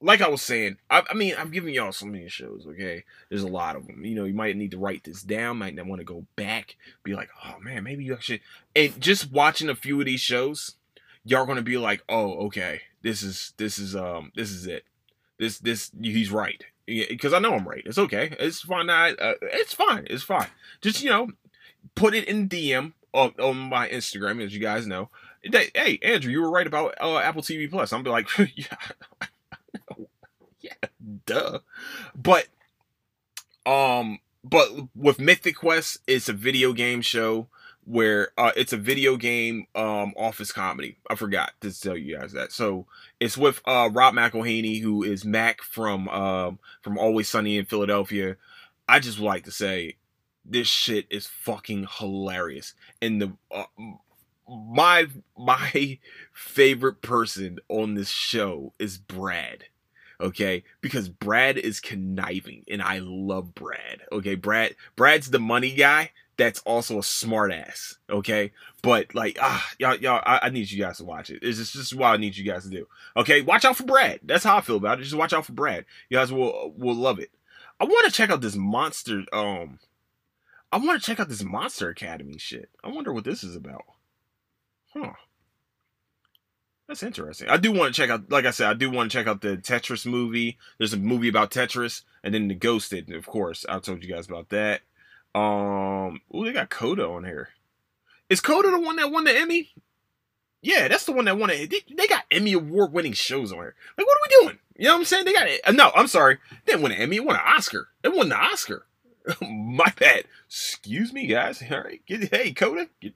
like 0.00 0.20
I 0.20 0.28
was 0.28 0.42
saying, 0.42 0.76
I, 0.90 1.02
I, 1.10 1.14
mean, 1.14 1.34
I'm 1.38 1.50
giving 1.50 1.72
y'all 1.72 1.92
so 1.92 2.04
many 2.04 2.28
shows, 2.28 2.66
okay? 2.68 3.04
There's 3.30 3.42
a 3.42 3.48
lot 3.48 3.74
of 3.74 3.86
them. 3.86 4.04
You 4.04 4.14
know, 4.14 4.24
you 4.24 4.34
might 4.34 4.54
need 4.54 4.72
to 4.72 4.78
write 4.78 5.04
this 5.04 5.22
down, 5.22 5.58
might 5.58 5.74
not 5.74 5.86
want 5.86 6.00
to 6.00 6.04
go 6.04 6.26
back, 6.36 6.76
be 7.02 7.14
like, 7.14 7.30
oh 7.44 7.58
man, 7.60 7.84
maybe 7.84 8.04
you 8.04 8.16
should. 8.20 8.40
And 8.76 9.00
just 9.00 9.32
watching 9.32 9.70
a 9.70 9.74
few 9.74 9.98
of 9.98 10.06
these 10.06 10.20
shows, 10.20 10.74
y'all 11.24 11.46
gonna 11.46 11.62
be 11.62 11.78
like, 11.78 12.02
oh, 12.08 12.46
okay, 12.46 12.82
this 13.02 13.22
is 13.22 13.52
this 13.56 13.78
is 13.78 13.96
um 13.96 14.32
this 14.34 14.50
is 14.50 14.66
it. 14.66 14.84
This 15.38 15.58
this 15.58 15.90
he's 16.00 16.30
right 16.30 16.62
because 16.86 17.32
I 17.32 17.38
know 17.38 17.54
I'm 17.54 17.66
right. 17.66 17.82
It's 17.84 17.98
okay. 17.98 18.34
It's 18.38 18.60
fine. 18.60 18.90
I, 18.90 19.12
uh, 19.12 19.34
it's 19.42 19.74
fine. 19.74 20.06
It's 20.10 20.22
fine. 20.22 20.48
Just 20.80 21.02
you 21.02 21.10
know, 21.10 21.30
put 21.94 22.14
it 22.14 22.28
in 22.28 22.48
DM 22.48 22.92
on, 23.12 23.32
on 23.40 23.56
my 23.56 23.88
Instagram, 23.88 24.42
as 24.44 24.54
you 24.54 24.60
guys 24.60 24.86
know. 24.86 25.08
Hey, 25.42 25.98
Andrew, 26.02 26.32
you 26.32 26.40
were 26.40 26.50
right 26.50 26.66
about 26.66 26.94
uh, 27.00 27.18
Apple 27.18 27.42
TV 27.42 27.70
Plus. 27.70 27.92
I'm 27.92 28.02
be 28.02 28.10
like, 28.10 28.28
yeah, 28.38 28.76
yeah, 30.60 30.88
duh. 31.26 31.60
But 32.14 32.46
um 33.66 34.18
but 34.42 34.68
with 34.94 35.18
Mythic 35.18 35.56
Quest, 35.56 35.98
it's 36.06 36.28
a 36.28 36.34
video 36.34 36.72
game 36.72 37.00
show 37.00 37.48
where 37.86 38.30
uh, 38.38 38.52
it's 38.56 38.72
a 38.72 38.78
video 38.78 39.16
game 39.16 39.66
um, 39.74 40.14
office 40.16 40.52
comedy. 40.52 40.98
I 41.08 41.14
forgot 41.14 41.52
to 41.60 41.78
tell 41.78 41.96
you 41.96 42.18
guys 42.18 42.32
that. 42.32 42.52
So 42.52 42.86
it's 43.20 43.36
with 43.36 43.60
uh, 43.66 43.90
Rob 43.92 44.14
McElhenney, 44.14 44.80
who 44.80 45.02
is 45.02 45.24
Mac 45.24 45.62
from 45.62 46.08
um, 46.08 46.58
from 46.82 46.98
Always 46.98 47.28
Sunny 47.28 47.58
in 47.58 47.64
Philadelphia. 47.66 48.36
I 48.88 49.00
just 49.00 49.18
would 49.18 49.26
like 49.26 49.44
to 49.44 49.50
say 49.50 49.96
this 50.44 50.68
shit 50.68 51.06
is 51.10 51.26
fucking 51.26 51.88
hilarious. 51.98 52.74
And 53.00 53.20
the 53.20 53.32
uh, 53.50 53.64
my 54.48 55.06
my 55.38 55.98
favorite 56.32 57.02
person 57.02 57.58
on 57.68 57.94
this 57.94 58.10
show 58.10 58.72
is 58.78 58.98
Brad 58.98 59.64
okay 60.20 60.62
because 60.80 61.08
brad 61.08 61.58
is 61.58 61.80
conniving 61.80 62.64
and 62.68 62.80
i 62.80 63.00
love 63.02 63.52
brad 63.54 64.00
okay 64.12 64.36
brad 64.36 64.74
brad's 64.94 65.30
the 65.30 65.40
money 65.40 65.74
guy 65.74 66.10
that's 66.36 66.60
also 66.60 66.98
a 66.98 67.02
smartass 67.02 67.96
okay? 68.10 68.52
But 68.82 69.14
like 69.14 69.38
ah 69.40 69.66
y'all 69.78 69.96
y'all 69.96 70.22
I, 70.24 70.40
I, 70.44 70.50
need 70.50 70.70
you 70.70 70.82
guys 70.82 70.98
to 70.98 71.04
watch 71.04 71.30
it. 71.30 71.40
It's 71.42 71.58
just, 71.58 71.72
just 71.72 71.94
what 71.94 72.08
i 72.08 72.16
need 72.16 72.36
you 72.36 72.44
guys 72.44 72.64
to 72.64 72.70
do 72.70 72.86
okay? 73.16 73.42
Watch 73.42 73.64
out 73.64 73.76
for 73.76 73.84
brad. 73.84 74.20
That's 74.22 74.44
how 74.44 74.56
i 74.56 74.60
feel 74.60 74.76
about 74.76 75.00
it. 75.00 75.04
Just 75.04 75.14
watch 75.14 75.32
out 75.32 75.46
for 75.46 75.52
brad. 75.52 75.84
You 76.08 76.18
guys 76.18 76.32
will 76.32 76.72
will 76.76 76.94
love 76.94 77.18
it. 77.18 77.30
I 77.80 77.84
want 77.84 78.06
to 78.06 78.12
check 78.12 78.30
out 78.30 78.40
this 78.40 78.56
monster 78.56 79.24
um 79.32 79.78
i 80.72 80.78
want 80.78 81.00
to 81.00 81.06
check 81.06 81.20
out 81.20 81.28
this 81.28 81.44
monster 81.44 81.88
academy 81.88 82.38
shit. 82.38 82.68
I 82.82 82.88
wonder 82.88 83.12
what 83.12 83.24
this 83.24 83.44
is 83.44 83.56
about. 83.56 83.84
Huh. 84.92 85.12
That's 86.86 87.02
interesting. 87.02 87.48
I 87.48 87.56
do 87.56 87.72
want 87.72 87.94
to 87.94 88.00
check 88.00 88.10
out, 88.10 88.30
like 88.30 88.44
I 88.44 88.50
said, 88.50 88.68
I 88.68 88.74
do 88.74 88.90
want 88.90 89.10
to 89.10 89.16
check 89.16 89.26
out 89.26 89.40
the 89.40 89.56
Tetris 89.56 90.04
movie. 90.04 90.58
There's 90.78 90.92
a 90.92 90.98
movie 90.98 91.28
about 91.28 91.50
Tetris, 91.50 92.02
and 92.22 92.34
then 92.34 92.48
the 92.48 92.54
Ghosted, 92.54 93.10
of 93.12 93.26
course. 93.26 93.64
I 93.68 93.78
told 93.78 94.04
you 94.04 94.12
guys 94.12 94.26
about 94.26 94.50
that. 94.50 94.82
Um, 95.34 96.20
oh, 96.32 96.44
they 96.44 96.52
got 96.52 96.70
Coda 96.70 97.06
on 97.08 97.24
here. 97.24 97.48
Is 98.28 98.40
Coda 98.40 98.70
the 98.70 98.80
one 98.80 98.96
that 98.96 99.10
won 99.10 99.24
the 99.24 99.36
Emmy? 99.36 99.70
Yeah, 100.62 100.88
that's 100.88 101.04
the 101.04 101.12
one 101.12 101.26
that 101.26 101.38
won 101.38 101.50
it. 101.50 101.70
They, 101.70 101.80
they 101.94 102.06
got 102.06 102.24
Emmy 102.30 102.54
award 102.54 102.92
winning 102.92 103.12
shows 103.12 103.52
on 103.52 103.58
here. 103.58 103.74
Like, 103.98 104.06
what 104.06 104.16
are 104.16 104.20
we 104.22 104.46
doing? 104.46 104.58
You 104.76 104.84
know 104.86 104.94
what 104.94 104.98
I'm 105.00 105.04
saying? 105.04 105.24
They 105.24 105.32
got 105.32 105.46
it. 105.46 105.60
Uh, 105.64 105.72
no, 105.72 105.90
I'm 105.94 106.06
sorry. 106.06 106.38
They 106.64 106.72
didn't 106.72 106.82
win 106.82 106.92
an 106.92 106.98
Emmy. 106.98 107.18
They 107.18 107.24
won 107.24 107.36
an 107.36 107.42
Oscar. 107.44 107.88
They 108.02 108.08
won 108.08 108.28
the 108.28 108.36
Oscar. 108.36 108.86
My 109.42 109.92
bad. 109.98 110.24
Excuse 110.46 111.12
me, 111.12 111.26
guys. 111.26 111.62
All 111.70 111.82
right. 111.82 112.00
Get, 112.06 112.34
hey, 112.34 112.52
Coda. 112.52 112.88
Get, 113.00 113.14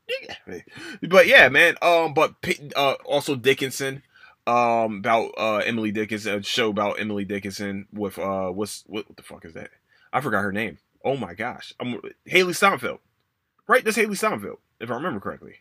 but 1.09 1.26
yeah, 1.26 1.48
man. 1.48 1.76
Um, 1.81 2.14
but 2.14 2.35
uh, 2.76 2.94
also 3.04 3.35
Dickinson. 3.37 4.02
Um, 4.46 5.00
about 5.00 5.33
uh 5.37 5.59
Emily 5.59 5.90
Dickinson, 5.90 6.40
show 6.40 6.70
about 6.70 6.98
Emily 6.98 7.26
Dickinson 7.26 7.87
with 7.92 8.18
uh, 8.18 8.48
what's 8.48 8.83
what, 8.87 9.07
what 9.07 9.18
the 9.18 9.22
fuck 9.22 9.44
is 9.44 9.52
that? 9.52 9.68
I 10.11 10.22
forgot 10.22 10.40
her 10.40 10.52
name. 10.52 10.78
Oh 11.09 11.16
my 11.16 11.33
gosh. 11.33 11.73
I'm 11.81 11.99
Hailee 12.31 12.55
Steinfeld. 12.55 12.99
Right? 13.66 13.83
That's 13.83 13.97
Hailee 13.97 14.18
Steinfeld, 14.18 14.59
if 14.79 14.90
I 14.90 14.94
remember 14.94 15.21
correctly. 15.21 15.55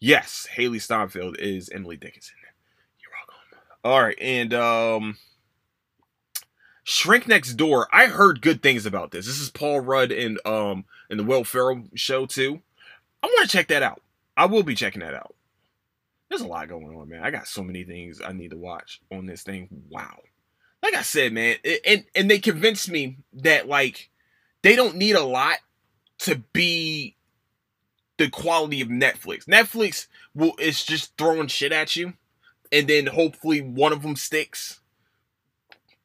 Yes, 0.00 0.48
Hailee 0.56 0.82
Steinfeld 0.82 1.38
is 1.38 1.70
Emily 1.70 1.96
Dickinson. 1.96 2.34
You're 2.98 3.12
welcome. 3.16 3.68
All 3.84 4.02
right, 4.02 4.18
and 4.20 4.52
um 4.52 5.18
Shrink 6.82 7.28
Next 7.28 7.54
Door. 7.54 7.86
I 7.92 8.06
heard 8.06 8.42
good 8.42 8.60
things 8.60 8.86
about 8.86 9.12
this. 9.12 9.26
This 9.26 9.38
is 9.38 9.50
Paul 9.50 9.78
Rudd 9.78 10.10
and 10.10 10.44
um 10.44 10.84
and 11.08 11.20
the 11.20 11.24
Will 11.24 11.44
Ferrell 11.44 11.84
show 11.94 12.26
too. 12.26 12.60
I 13.22 13.28
want 13.28 13.48
to 13.48 13.56
check 13.56 13.68
that 13.68 13.84
out. 13.84 14.02
I 14.36 14.46
will 14.46 14.64
be 14.64 14.74
checking 14.74 15.00
that 15.02 15.14
out. 15.14 15.36
There's 16.28 16.40
a 16.40 16.48
lot 16.48 16.68
going 16.68 16.88
on, 16.88 17.08
man. 17.08 17.22
I 17.22 17.30
got 17.30 17.46
so 17.46 17.62
many 17.62 17.84
things 17.84 18.20
I 18.20 18.32
need 18.32 18.50
to 18.50 18.56
watch 18.56 19.00
on 19.12 19.26
this 19.26 19.44
thing. 19.44 19.68
Wow. 19.88 20.18
Like 20.82 20.94
I 20.94 21.02
said, 21.02 21.32
man, 21.32 21.54
and 21.86 22.04
and 22.16 22.28
they 22.28 22.40
convinced 22.40 22.90
me 22.90 23.18
that 23.34 23.68
like 23.68 24.10
they 24.64 24.76
don't 24.76 24.96
need 24.96 25.14
a 25.14 25.22
lot 25.22 25.58
to 26.20 26.42
be 26.54 27.16
the 28.16 28.30
quality 28.30 28.80
of 28.80 28.88
Netflix. 28.88 29.44
Netflix 29.44 30.06
will 30.34 30.54
is 30.58 30.82
just 30.82 31.16
throwing 31.18 31.48
shit 31.48 31.70
at 31.70 31.94
you, 31.96 32.14
and 32.72 32.88
then 32.88 33.06
hopefully 33.06 33.60
one 33.60 33.92
of 33.92 34.02
them 34.02 34.16
sticks. 34.16 34.80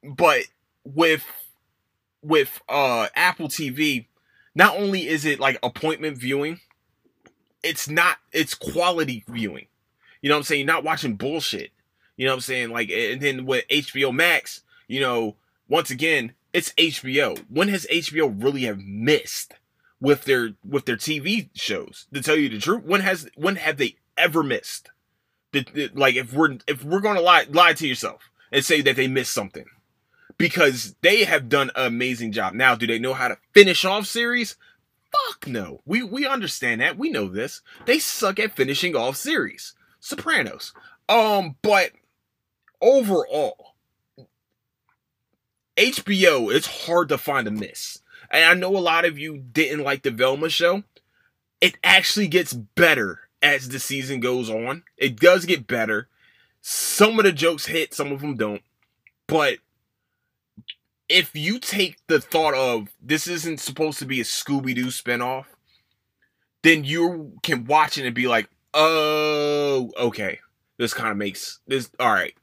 But 0.03 0.43
with 0.83 1.23
with 2.21 2.61
uh 2.67 3.07
Apple 3.15 3.47
TV, 3.47 4.07
not 4.53 4.75
only 4.75 5.07
is 5.07 5.23
it 5.23 5.39
like 5.39 5.57
appointment 5.63 6.17
viewing, 6.17 6.59
it's 7.63 7.87
not 7.87 8.17
it's 8.33 8.55
quality 8.55 9.23
viewing. 9.29 9.67
You 10.21 10.27
know 10.27 10.35
what 10.35 10.39
I'm 10.39 10.43
saying? 10.43 10.67
You're 10.67 10.75
not 10.75 10.83
watching 10.83 11.15
bullshit. 11.15 11.71
You 12.17 12.25
know 12.25 12.33
what 12.33 12.37
I'm 12.37 12.41
saying? 12.41 12.71
Like 12.71 12.89
and 12.89 13.21
then 13.21 13.45
with 13.45 13.65
HBO 13.69 14.13
Max, 14.13 14.63
you 14.89 14.99
know, 14.99 15.37
once 15.69 15.91
again, 15.91 16.33
it's 16.53 16.73
HBO. 16.73 17.43
When 17.49 17.67
has 17.69 17.85
HBO 17.91 18.33
really 18.43 18.63
have 18.63 18.79
missed 18.79 19.53
with 19.99 20.25
their 20.25 20.51
with 20.67 20.85
their 20.85 20.97
TV 20.97 21.49
shows? 21.53 22.07
To 22.13 22.21
tell 22.21 22.35
you 22.35 22.49
the 22.49 22.59
truth, 22.59 22.83
when 22.83 23.01
has 23.01 23.29
when 23.35 23.57
have 23.57 23.77
they 23.77 23.95
ever 24.17 24.43
missed? 24.43 24.89
The, 25.51 25.65
the, 25.73 25.89
like 25.93 26.15
if 26.15 26.33
we're 26.33 26.57
if 26.67 26.83
we're 26.83 27.01
to 27.01 27.21
lie 27.21 27.45
lie 27.49 27.73
to 27.73 27.87
yourself 27.87 28.29
and 28.51 28.63
say 28.63 28.81
that 28.81 28.95
they 28.95 29.07
missed 29.07 29.33
something 29.33 29.65
because 30.37 30.95
they 31.01 31.25
have 31.25 31.49
done 31.49 31.71
an 31.75 31.85
amazing 31.87 32.31
job. 32.31 32.53
Now, 32.53 32.75
do 32.75 32.87
they 32.87 32.99
know 32.99 33.13
how 33.13 33.27
to 33.27 33.37
finish 33.53 33.85
off 33.85 34.05
series? 34.05 34.55
Fuck 35.11 35.47
no. 35.47 35.81
We 35.85 36.03
we 36.03 36.25
understand 36.25 36.81
that. 36.81 36.97
We 36.97 37.09
know 37.09 37.27
this. 37.27 37.61
They 37.85 37.99
suck 37.99 38.39
at 38.39 38.55
finishing 38.55 38.95
off 38.95 39.17
series. 39.17 39.73
Sopranos. 39.99 40.73
Um, 41.07 41.55
but 41.61 41.91
overall, 42.81 43.68
HBO, 45.79 46.53
it's 46.53 46.85
hard 46.85 47.09
to 47.09 47.17
find 47.17 47.47
a 47.47 47.51
miss. 47.51 47.99
And 48.29 48.43
I 48.43 48.53
know 48.53 48.75
a 48.75 48.79
lot 48.79 49.05
of 49.05 49.17
you 49.17 49.37
didn't 49.37 49.83
like 49.83 50.03
the 50.03 50.11
Velma 50.11 50.49
show. 50.49 50.83
It 51.61 51.77
actually 51.83 52.27
gets 52.27 52.53
better 52.53 53.21
as 53.41 53.69
the 53.69 53.79
season 53.79 54.19
goes 54.19 54.49
on. 54.49 54.83
It 54.97 55.19
does 55.19 55.45
get 55.45 55.67
better. 55.67 56.09
Some 56.61 57.17
of 57.17 57.25
the 57.25 57.31
jokes 57.31 57.67
hit, 57.67 57.93
some 57.93 58.11
of 58.11 58.21
them 58.21 58.35
don't. 58.35 58.61
But 59.27 59.59
if 61.07 61.33
you 61.33 61.59
take 61.59 61.97
the 62.07 62.19
thought 62.19 62.53
of 62.53 62.89
this 63.01 63.27
isn't 63.27 63.59
supposed 63.59 63.99
to 63.99 64.05
be 64.05 64.19
a 64.19 64.25
Scooby 64.25 64.75
Doo 64.75 64.87
spinoff, 64.87 65.45
then 66.61 66.83
you 66.83 67.33
can 67.41 67.65
watch 67.65 67.97
it 67.97 68.05
and 68.05 68.13
be 68.13 68.27
like, 68.27 68.49
oh, 68.73 69.91
okay, 69.97 70.39
this 70.77 70.93
kind 70.93 71.11
of 71.11 71.17
makes 71.17 71.59
this 71.67 71.89
all 71.99 72.11
right. 72.11 72.35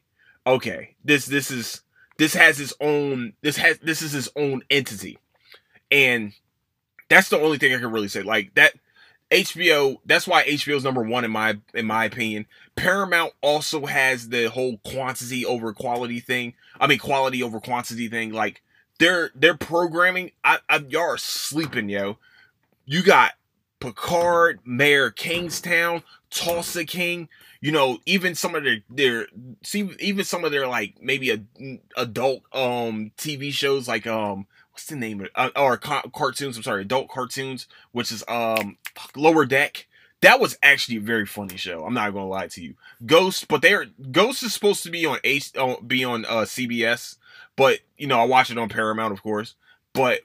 Okay, 0.47 0.97
this 1.05 1.27
this 1.27 1.51
is 1.51 1.83
this 2.19 2.35
has 2.35 2.61
its 2.61 2.75
own 2.81 3.35
this 3.43 3.57
has 3.57 3.79
this 3.81 4.03
is 4.03 4.15
its 4.15 4.29
own 4.37 4.63
entity, 4.71 5.19
and 5.91 6.33
that's 7.09 7.29
the 7.29 7.41
only 7.41 7.59
thing 7.59 7.75
I 7.75 7.79
can 7.79 7.93
really 7.93 8.09
say. 8.09 8.23
Like 8.23 8.55
that 8.55 8.75
HBO, 9.31 9.99
that's 10.05 10.27
why 10.27 10.45
HBO 10.45 10.77
is 10.77 10.85
number 10.85 11.03
one 11.03 11.25
in 11.25 11.31
my 11.31 11.59
in 11.75 11.87
my 11.87 12.05
opinion. 12.05 12.47
Paramount 12.77 13.33
also 13.41 13.87
has 13.87 14.29
the 14.29 14.49
whole 14.49 14.79
quantity 14.79 15.45
over 15.45 15.73
quality 15.73 16.21
thing. 16.21 16.55
I 16.79 16.87
mean, 16.87 16.99
quality 16.99 17.43
over 17.43 17.61
quantity 17.61 18.09
thing. 18.09 18.33
Like 18.33 18.63
their 18.99 19.31
their 19.35 19.57
programming, 19.57 20.31
I, 20.45 20.59
I 20.69 20.79
y'all 20.89 21.03
are 21.03 21.19
sleeping, 21.19 21.89
yo. 21.89 22.19
You 22.85 23.03
got 23.03 23.33
Picard, 23.81 24.61
Mayor 24.65 25.11
Kingstown, 25.11 26.05
Tulsa 26.31 26.85
King. 26.85 27.29
You 27.61 27.73
know, 27.73 27.99
even 28.07 28.35
some 28.35 28.55
of 28.55 28.65
their 28.65 28.79
their 28.91 29.27
see 29.63 29.91
even 29.99 30.25
some 30.25 30.45
of 30.45 30.53
their 30.53 30.67
like 30.67 30.95
maybe 31.01 31.31
a 31.31 31.41
adult 31.97 32.43
um 32.53 33.13
TV 33.17 33.53
shows 33.53 33.89
like 33.89 34.07
um 34.07 34.47
what's 34.73 34.87
the 34.87 34.97
name 34.97 35.23
of? 35.23 35.29
Uh, 35.35 35.51
or 35.57 35.79
ca- 35.79 36.03
cartoons. 36.15 36.57
I'm 36.57 36.63
sorry, 36.63 36.83
adult 36.83 37.09
cartoons, 37.09 37.67
which 37.93 38.13
is 38.13 38.23
um 38.29 38.77
Lower 39.15 39.47
Deck. 39.47 39.87
That 40.21 40.41
was 40.41 40.59
actually 40.63 40.97
a 40.97 41.01
very 41.01 41.27
funny 41.27 41.57
show. 41.57 41.85
I'm 41.85 41.95
not 41.95 42.13
gonna 42.13 42.27
lie 42.27 42.49
to 42.49 42.63
you. 42.63 42.75
Ghost, 43.05 43.49
but 43.49 43.63
they're 43.63 43.87
Ghost 44.11 44.43
is 44.43 44.53
supposed 44.53 44.83
to 44.85 44.91
be 44.91 45.07
on 45.07 45.19
H, 45.25 45.53
be 45.87 46.05
on 46.05 46.25
uh, 46.25 46.43
CBS, 46.43 47.17
but 47.57 47.81
you 47.97 48.07
know 48.07 48.21
I 48.21 48.25
watch 48.25 48.51
it 48.51 48.59
on 48.59 48.69
Paramount, 48.69 49.13
of 49.13 49.23
course. 49.23 49.55
But 49.93 50.21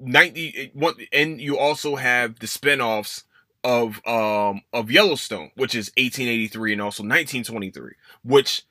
90 0.00 0.72
and 1.12 1.40
you 1.40 1.58
also 1.58 1.96
have 1.96 2.38
the 2.38 2.46
spin-offs 2.46 3.24
of 3.66 4.00
um 4.06 4.62
of 4.72 4.92
Yellowstone, 4.92 5.50
which 5.56 5.74
is 5.74 5.90
1883 5.96 6.74
and 6.74 6.80
also 6.82 7.02
1923, 7.02 7.94
which 8.22 8.64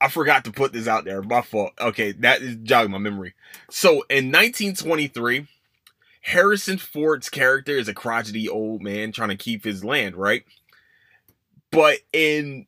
I 0.00 0.08
forgot 0.08 0.44
to 0.44 0.52
put 0.52 0.72
this 0.72 0.86
out 0.86 1.04
there. 1.04 1.20
My 1.20 1.42
fault. 1.42 1.72
Okay, 1.80 2.12
that 2.12 2.40
is 2.40 2.56
jogging 2.62 2.92
my 2.92 2.98
memory. 2.98 3.34
So 3.70 4.04
in 4.08 4.30
1923, 4.30 5.48
Harrison 6.22 6.78
Ford's 6.78 7.28
character 7.28 7.72
is 7.76 7.88
a 7.88 7.94
crotchety 7.94 8.48
old 8.48 8.82
man 8.82 9.10
trying 9.10 9.30
to 9.30 9.36
keep 9.36 9.64
his 9.64 9.84
land, 9.84 10.14
right? 10.14 10.44
But 11.72 11.98
in 12.12 12.66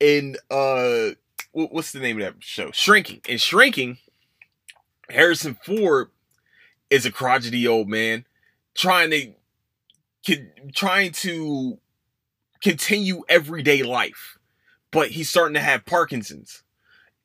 in 0.00 0.36
uh 0.50 1.10
what's 1.52 1.92
the 1.92 2.00
name 2.00 2.22
of 2.22 2.24
that 2.24 2.42
show? 2.42 2.70
Shrinking. 2.70 3.20
In 3.28 3.36
Shrinking, 3.36 3.98
Harrison 5.10 5.58
Ford 5.62 6.08
is 6.88 7.04
a 7.04 7.12
crotchety 7.12 7.68
old 7.68 7.86
man 7.86 8.24
trying 8.74 9.10
to 9.10 9.32
trying 10.74 11.12
to 11.12 11.78
continue 12.62 13.22
everyday 13.28 13.82
life 13.82 14.36
but 14.96 15.10
he's 15.10 15.28
starting 15.28 15.52
to 15.52 15.60
have 15.60 15.84
Parkinson's. 15.84 16.62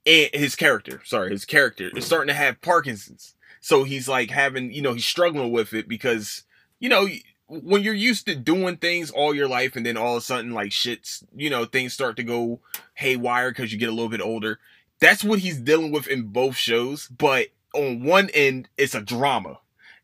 And 0.05 0.29
his 0.33 0.57
character, 0.57 1.01
sorry, 1.05 1.29
his 1.29 1.45
character 1.45 1.89
is 1.95 2.05
starting 2.05 2.27
to 2.27 2.33
have 2.33 2.59
Parkinson's. 2.59 3.35
So 3.61 3.85
he's 3.85 4.09
like 4.09 4.29
having, 4.29 4.73
you 4.73 4.81
know, 4.81 4.93
he's 4.93 5.05
struggling 5.05 5.53
with 5.53 5.73
it 5.73 5.87
because, 5.87 6.43
you 6.79 6.89
know, 6.89 7.07
when 7.47 7.81
you're 7.81 7.93
used 7.93 8.25
to 8.25 8.35
doing 8.35 8.75
things 8.75 9.09
all 9.09 9.33
your 9.33 9.47
life 9.47 9.77
and 9.77 9.85
then 9.85 9.95
all 9.95 10.17
of 10.17 10.21
a 10.21 10.25
sudden 10.25 10.51
like 10.51 10.73
shit's, 10.73 11.23
you 11.33 11.49
know, 11.49 11.63
things 11.63 11.93
start 11.93 12.17
to 12.17 12.23
go 12.23 12.59
haywire 12.95 13.51
because 13.51 13.71
you 13.71 13.79
get 13.79 13.89
a 13.89 13.93
little 13.93 14.09
bit 14.09 14.21
older. 14.21 14.59
That's 14.99 15.23
what 15.23 15.39
he's 15.39 15.59
dealing 15.59 15.93
with 15.93 16.07
in 16.07 16.23
both 16.23 16.57
shows. 16.57 17.07
But 17.07 17.49
on 17.73 18.03
one 18.03 18.29
end, 18.33 18.67
it's 18.77 18.95
a 18.95 19.01
drama. 19.01 19.59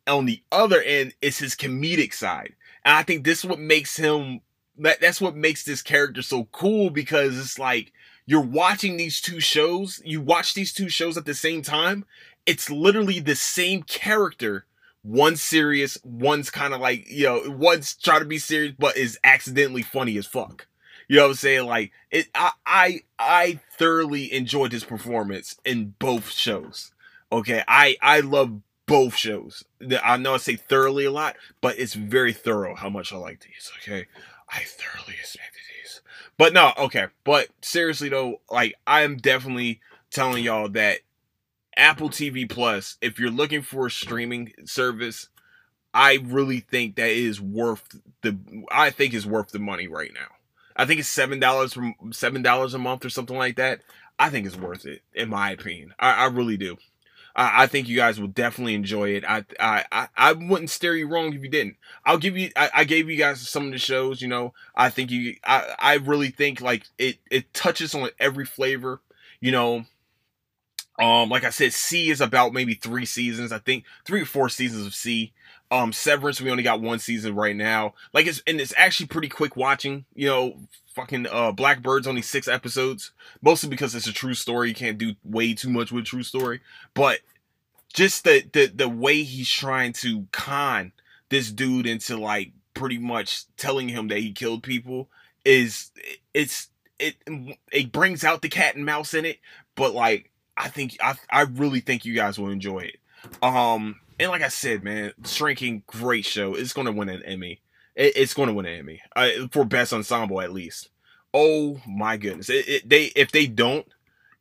On 0.07 0.25
the 0.25 0.41
other 0.53 0.81
end, 0.81 1.15
it's 1.21 1.39
his 1.39 1.53
comedic 1.53 2.13
side. 2.13 2.55
I 2.95 3.03
think 3.03 3.23
this 3.23 3.39
is 3.39 3.45
what 3.45 3.59
makes 3.59 3.97
him 3.97 4.41
that 4.79 5.01
that's 5.01 5.21
what 5.21 5.35
makes 5.35 5.63
this 5.63 5.81
character 5.81 6.21
so 6.21 6.45
cool 6.51 6.89
because 6.89 7.37
it's 7.37 7.59
like 7.59 7.91
you're 8.25 8.41
watching 8.41 8.97
these 8.97 9.21
two 9.21 9.39
shows, 9.39 10.01
you 10.05 10.21
watch 10.21 10.53
these 10.53 10.73
two 10.73 10.89
shows 10.89 11.17
at 11.17 11.25
the 11.25 11.33
same 11.33 11.61
time. 11.61 12.05
It's 12.45 12.69
literally 12.69 13.19
the 13.19 13.35
same 13.35 13.83
character. 13.83 14.65
One's 15.03 15.41
serious, 15.41 15.97
one's 16.03 16.49
kind 16.49 16.73
of 16.73 16.81
like, 16.81 17.09
you 17.09 17.23
know, 17.23 17.43
one's 17.49 17.95
trying 17.95 18.19
to 18.19 18.25
be 18.25 18.37
serious, 18.37 18.75
but 18.77 18.97
is 18.97 19.17
accidentally 19.23 19.81
funny 19.81 20.17
as 20.17 20.25
fuck. 20.25 20.67
You 21.07 21.17
know 21.17 21.23
what 21.23 21.29
I'm 21.29 21.35
saying? 21.35 21.65
Like 21.65 21.91
it 22.11 22.27
I 22.35 22.51
I 22.65 22.99
I 23.17 23.59
thoroughly 23.77 24.31
enjoyed 24.33 24.73
his 24.73 24.83
performance 24.83 25.57
in 25.63 25.95
both 25.99 26.31
shows. 26.31 26.91
Okay. 27.31 27.63
I 27.67 27.95
I 28.01 28.19
love 28.19 28.61
both 28.87 29.15
shows. 29.15 29.63
I 30.03 30.17
know 30.17 30.33
I 30.33 30.37
say 30.37 30.55
thoroughly 30.55 31.05
a 31.05 31.11
lot, 31.11 31.35
but 31.61 31.77
it's 31.77 31.93
very 31.93 32.33
thorough 32.33 32.75
how 32.75 32.89
much 32.89 33.13
I 33.13 33.17
like 33.17 33.41
these. 33.41 33.71
Okay. 33.81 34.07
I 34.49 34.63
thoroughly 34.63 35.15
expected 35.19 35.61
these. 35.83 36.01
But 36.37 36.53
no, 36.53 36.73
okay. 36.77 37.07
But 37.23 37.49
seriously 37.61 38.09
though, 38.09 38.41
like 38.49 38.75
I'm 38.87 39.17
definitely 39.17 39.81
telling 40.09 40.43
y'all 40.43 40.69
that 40.69 40.99
Apple 41.75 42.09
TV 42.09 42.49
Plus, 42.49 42.97
if 43.01 43.19
you're 43.19 43.29
looking 43.29 43.61
for 43.61 43.87
a 43.87 43.91
streaming 43.91 44.53
service, 44.65 45.27
I 45.93 46.19
really 46.23 46.61
think 46.61 46.95
that 46.95 47.09
is 47.09 47.39
worth 47.41 47.99
the 48.21 48.37
I 48.71 48.89
think 48.89 49.13
is 49.13 49.27
worth 49.27 49.49
the 49.49 49.59
money 49.59 49.87
right 49.87 50.11
now. 50.13 50.27
I 50.75 50.85
think 50.85 50.99
it's 50.99 51.09
seven 51.09 51.39
dollars 51.39 51.73
from 51.73 51.95
seven 52.11 52.41
dollars 52.41 52.73
a 52.73 52.79
month 52.79 53.03
or 53.03 53.09
something 53.09 53.37
like 53.37 53.57
that. 53.57 53.81
I 54.19 54.29
think 54.29 54.47
it's 54.47 54.57
worth 54.57 54.85
it, 54.85 55.01
in 55.13 55.29
my 55.29 55.51
opinion. 55.51 55.93
I, 55.99 56.13
I 56.13 56.25
really 56.27 56.57
do. 56.57 56.77
I, 57.37 57.63
I, 57.63 57.67
think 57.67 57.87
you 57.87 57.95
guys 57.95 58.19
will 58.19 58.27
definitely 58.27 58.73
enjoy 58.73 59.11
it. 59.11 59.23
I, 59.23 59.45
I 59.59 60.07
I 60.17 60.31
wouldn't 60.33 60.71
steer 60.71 60.95
you 60.95 61.07
wrong 61.07 61.33
if 61.33 61.43
you 61.43 61.49
didn't. 61.49 61.77
I'll 62.03 62.17
give 62.17 62.35
you. 62.35 62.49
I, 62.55 62.69
I 62.73 62.83
gave 62.83 63.09
you 63.09 63.15
guys 63.15 63.47
some 63.47 63.67
of 63.67 63.71
the 63.71 63.77
shows. 63.77 64.21
You 64.21 64.27
know, 64.27 64.53
I 64.75 64.89
think 64.89 65.11
you. 65.11 65.35
I 65.45 65.75
I 65.79 65.93
really 65.95 66.29
think 66.29 66.59
like 66.59 66.85
it. 66.97 67.19
It 67.29 67.53
touches 67.53 67.93
on 67.93 68.09
every 68.19 68.45
flavor. 68.45 69.01
You 69.39 69.51
know, 69.51 69.85
um, 70.99 71.29
like 71.29 71.43
I 71.43 71.51
said, 71.51 71.73
See 71.73 72.09
is 72.09 72.21
about 72.21 72.53
maybe 72.53 72.73
three 72.73 73.05
seasons. 73.05 73.51
I 73.51 73.59
think 73.59 73.85
three 74.05 74.21
or 74.21 74.25
four 74.25 74.49
seasons 74.49 74.85
of 74.85 74.95
See. 74.95 75.33
Um, 75.69 75.91
Severance, 75.91 76.39
we 76.39 76.49
only 76.49 76.63
got 76.63 76.81
one 76.81 76.99
season 76.99 77.35
right 77.35 77.55
now. 77.55 77.93
Like 78.13 78.25
it's 78.25 78.41
and 78.47 78.59
it's 78.59 78.73
actually 78.77 79.07
pretty 79.07 79.27
quick 79.27 79.55
watching. 79.55 80.05
You 80.15 80.27
know, 80.27 80.57
fucking 80.95 81.27
uh 81.27 81.51
Blackbird's 81.51 82.07
only 82.07 82.21
six 82.21 82.47
episodes, 82.47 83.11
mostly 83.41 83.69
because 83.69 83.93
it's 83.93 84.07
a 84.07 84.13
true 84.13 84.33
story. 84.33 84.69
You 84.69 84.75
can't 84.75 84.97
do 84.97 85.15
way 85.23 85.53
too 85.53 85.69
much 85.69 85.91
with 85.91 86.05
true 86.05 86.23
story, 86.23 86.61
but 86.93 87.19
just 87.93 88.23
the 88.23 88.43
the 88.53 88.67
the 88.67 88.89
way 88.89 89.23
he's 89.23 89.49
trying 89.49 89.93
to 89.93 90.27
con 90.31 90.93
this 91.29 91.51
dude 91.51 91.85
into 91.85 92.17
like 92.17 92.51
pretty 92.73 92.97
much 92.97 93.45
telling 93.57 93.89
him 93.89 94.07
that 94.07 94.19
he 94.19 94.31
killed 94.31 94.63
people 94.63 95.09
is 95.43 95.91
it's 96.33 96.69
it 96.99 97.15
it 97.71 97.91
brings 97.91 98.23
out 98.23 98.41
the 98.41 98.49
cat 98.49 98.75
and 98.75 98.85
mouse 98.85 99.13
in 99.13 99.25
it, 99.25 99.39
but 99.75 99.93
like 99.93 100.31
I 100.57 100.69
think 100.69 100.97
I 101.01 101.15
I 101.29 101.41
really 101.43 101.79
think 101.79 102.03
you 102.05 102.13
guys 102.13 102.39
will 102.39 102.49
enjoy 102.49 102.79
it. 102.79 102.97
Um, 103.41 103.99
and 104.19 104.31
like 104.31 104.41
I 104.41 104.47
said, 104.47 104.83
man, 104.83 105.13
Shrinking, 105.25 105.83
great 105.85 106.25
show. 106.25 106.55
It's 106.55 106.73
gonna 106.73 106.91
win 106.91 107.09
an 107.09 107.23
Emmy. 107.23 107.61
It, 107.95 108.13
it's 108.15 108.33
gonna 108.33 108.53
win 108.53 108.65
an 108.65 108.79
Emmy 108.79 109.01
uh, 109.15 109.29
for 109.51 109.65
best 109.65 109.93
ensemble 109.93 110.41
at 110.41 110.51
least. 110.53 110.89
Oh 111.33 111.79
my 111.87 112.17
goodness! 112.17 112.49
It, 112.49 112.67
it, 112.67 112.89
they 112.89 113.05
if 113.15 113.31
they 113.31 113.47
don't, 113.47 113.85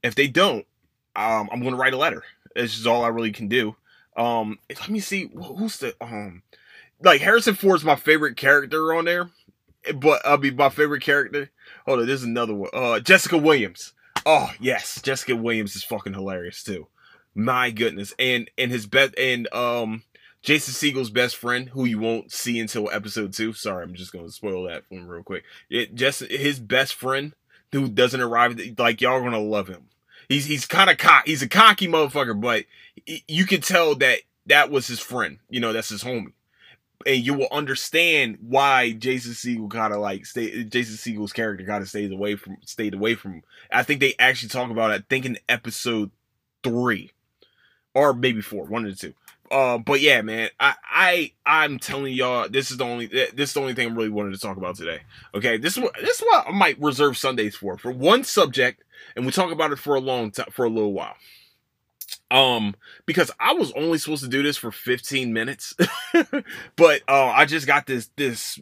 if 0.03 0.15
they 0.15 0.29
don't, 0.29 0.67
um, 1.15 1.49
I'm 1.53 1.63
gonna 1.63 1.77
write 1.77 1.93
a 1.95 1.99
letter. 1.99 2.25
It's 2.55 2.75
just 2.75 2.87
all 2.87 3.05
I 3.05 3.09
really 3.09 3.33
can 3.33 3.49
do. 3.49 3.77
Um, 4.17 4.59
let 4.71 4.89
me 4.89 5.01
see 5.01 5.31
who's 5.35 5.77
the 5.79 5.95
um, 6.01 6.43
like 7.03 7.21
Harrison 7.21 7.55
Ford's 7.55 7.85
my 7.85 7.97
favorite 7.97 8.37
character 8.37 8.95
on 8.95 9.05
there, 9.05 9.29
but 9.95 10.25
I'll 10.25 10.39
be 10.39 10.51
my 10.51 10.71
favorite 10.71 11.03
character. 11.03 11.51
Hold 11.85 12.01
on, 12.01 12.07
there's 12.07 12.23
another 12.23 12.55
one. 12.55 12.71
Uh, 12.73 13.01
Jessica 13.01 13.37
Williams. 13.37 13.93
Oh 14.29 14.51
yes, 14.59 15.01
Jessica 15.01 15.37
Williams 15.37 15.77
is 15.77 15.85
fucking 15.85 16.13
hilarious 16.13 16.65
too. 16.65 16.89
My 17.33 17.71
goodness, 17.71 18.13
and 18.19 18.51
and 18.59 18.73
his 18.73 18.87
best 18.87 19.17
and 19.17 19.51
um 19.55 20.03
Jason 20.43 20.75
Segel's 20.75 21.11
best 21.11 21.37
friend, 21.37 21.69
who 21.69 21.85
you 21.85 22.01
won't 22.01 22.33
see 22.33 22.59
until 22.59 22.91
episode 22.91 23.33
two. 23.33 23.53
Sorry, 23.53 23.85
I'm 23.85 23.95
just 23.95 24.13
gonna 24.13 24.29
spoil 24.31 24.65
that 24.65 24.83
him 24.91 25.07
real 25.07 25.23
quick. 25.23 25.45
It 25.71 25.95
just 25.95 26.21
his 26.23 26.59
best 26.59 26.95
friend 26.97 27.35
who 27.71 27.89
doesn't 27.89 28.21
arrive. 28.21 28.61
Like 28.77 29.01
y'all 29.01 29.21
gonna 29.21 29.39
love 29.39 29.69
him. 29.69 29.85
He's 30.29 30.47
he's 30.47 30.67
kind 30.67 30.91
of 30.91 30.99
cock. 30.99 31.27
He's 31.27 31.43
a 31.43 31.49
cocky 31.49 31.87
motherfucker, 31.87 32.41
but 32.41 32.65
you 33.29 33.47
can 33.47 33.61
tell 33.61 33.95
that 33.95 34.19
that 34.47 34.73
was 34.73 34.89
his 34.89 34.99
friend. 34.99 35.39
You 35.49 35.61
know, 35.61 35.73
that's 35.73 35.91
his 35.91 36.03
homie 36.03 36.33
and 37.05 37.19
you 37.19 37.35
will 37.35 37.49
understand 37.51 38.39
why 38.41 38.93
Jason 38.93 39.33
Segel 39.33 39.71
kind 39.71 39.93
of 39.93 40.01
like 40.01 40.27
stay. 40.27 40.65
Jason 40.65 40.97
Segel's 40.97 41.33
character 41.33 41.65
kind 41.65 41.83
of 41.83 41.89
stays 41.89 42.11
away 42.11 42.37
from 42.37 42.57
stayed 42.65 42.95
away 42.95 43.15
from. 43.15 43.43
I 43.71 43.83
think 43.83 44.01
they 44.01 44.15
actually 44.19 44.49
talk 44.49 44.71
about 44.71 44.91
it. 44.91 45.03
I 45.03 45.05
think 45.09 45.27
in 45.27 45.39
episode 45.49 46.11
three, 46.63 47.13
or 47.95 48.15
maybe 48.15 48.41
four, 48.41 48.65
one 48.65 48.87
of 48.87 48.91
the 48.91 48.97
two. 48.97 49.15
Uh, 49.51 49.79
but 49.79 50.01
yeah, 50.01 50.23
man, 50.23 50.51
I 50.59 50.75
I 50.85 51.33
I'm 51.45 51.79
telling 51.79 52.15
y'all, 52.15 52.49
this 52.49 52.71
is 52.71 52.79
the 52.79 52.85
only 52.85 53.07
this 53.07 53.33
is 53.37 53.53
the 53.53 53.61
only 53.61 53.75
thing 53.75 53.89
I'm 53.89 53.97
really 53.97 54.09
wanted 54.09 54.35
to 54.35 54.41
talk 54.41 54.57
about 54.57 54.77
today. 54.77 55.01
Okay, 55.35 55.57
this 55.57 55.77
is 55.77 55.83
what 55.83 55.95
this 56.01 56.21
is 56.21 56.27
what 56.27 56.49
I 56.49 56.51
might 56.51 56.81
reserve 56.81 57.17
Sundays 57.17 57.55
for 57.55 57.79
for 57.79 57.93
one 57.93 58.25
subject, 58.25 58.83
and 59.15 59.25
we 59.25 59.33
talk 59.33 59.53
about 59.53 59.73
it 59.73 59.79
for 59.79 59.95
a 59.95 60.01
long 60.01 60.31
time 60.31 60.49
for 60.51 60.65
a 60.65 60.71
little 60.71 60.93
while 60.93 61.17
um 62.31 62.75
because 63.07 63.31
i 63.39 63.53
was 63.53 63.73
only 63.73 63.99
supposed 63.99 64.23
to 64.25 64.29
do 64.29 64.43
this 64.43 64.57
for 64.57 64.73
15 64.73 65.33
minutes 65.33 65.75
but 66.77 67.03
uh 67.09 67.29
i 67.29 67.45
just 67.45 67.67
got 67.67 67.87
this 67.87 68.11
this 68.17 68.59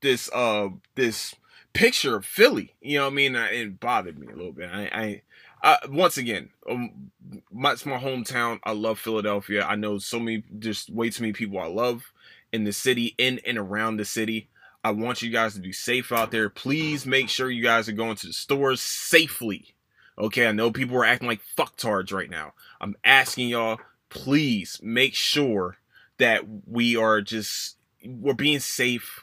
this 0.00 0.30
uh 0.32 0.68
this 0.94 1.34
picture 1.72 2.16
of 2.16 2.24
philly 2.24 2.74
you 2.80 2.98
know 2.98 3.04
what 3.04 3.12
i 3.12 3.14
mean 3.14 3.34
it 3.34 3.78
bothered 3.80 4.18
me 4.18 4.26
a 4.28 4.36
little 4.36 4.52
bit 4.52 4.70
i 4.72 4.82
i 4.92 5.22
uh, 5.64 5.78
once 5.88 6.18
again, 6.18 6.50
um, 6.68 7.10
my, 7.50 7.72
it's 7.72 7.86
my 7.86 7.96
hometown. 7.96 8.60
I 8.64 8.72
love 8.72 8.98
Philadelphia. 8.98 9.64
I 9.64 9.76
know 9.76 9.96
so 9.96 10.20
many, 10.20 10.44
just 10.58 10.90
way 10.90 11.08
too 11.08 11.22
many 11.22 11.32
people 11.32 11.58
I 11.58 11.68
love 11.68 12.12
in 12.52 12.64
the 12.64 12.72
city, 12.72 13.14
in 13.16 13.40
and 13.46 13.56
around 13.56 13.96
the 13.96 14.04
city. 14.04 14.50
I 14.84 14.90
want 14.90 15.22
you 15.22 15.30
guys 15.30 15.54
to 15.54 15.60
be 15.60 15.72
safe 15.72 16.12
out 16.12 16.30
there. 16.30 16.50
Please 16.50 17.06
make 17.06 17.30
sure 17.30 17.50
you 17.50 17.62
guys 17.62 17.88
are 17.88 17.92
going 17.92 18.16
to 18.16 18.26
the 18.26 18.34
stores 18.34 18.82
safely. 18.82 19.73
Okay, 20.18 20.46
I 20.46 20.52
know 20.52 20.70
people 20.70 20.96
are 20.96 21.04
acting 21.04 21.28
like 21.28 21.40
fucktards 21.56 22.12
right 22.12 22.30
now. 22.30 22.52
I'm 22.80 22.96
asking 23.04 23.48
y'all, 23.48 23.80
please 24.10 24.80
make 24.82 25.14
sure 25.14 25.78
that 26.18 26.44
we 26.66 26.96
are 26.96 27.20
just 27.20 27.76
we're 28.04 28.34
being 28.34 28.60
safe. 28.60 29.20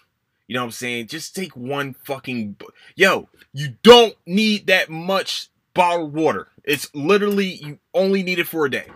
You 0.47 0.55
know 0.55 0.61
what 0.61 0.65
I'm 0.65 0.71
saying? 0.71 1.07
Just 1.07 1.35
take 1.35 1.55
one 1.55 1.93
fucking 1.93 2.57
yo. 2.95 3.29
You 3.53 3.75
don't 3.83 4.15
need 4.25 4.67
that 4.67 4.89
much 4.89 5.49
bottled 5.73 6.13
water. 6.13 6.49
It's 6.63 6.93
literally 6.93 7.47
you 7.47 7.79
only 7.93 8.21
need 8.21 8.39
it 8.39 8.47
for 8.47 8.65
a 8.65 8.71
day. 8.71 8.87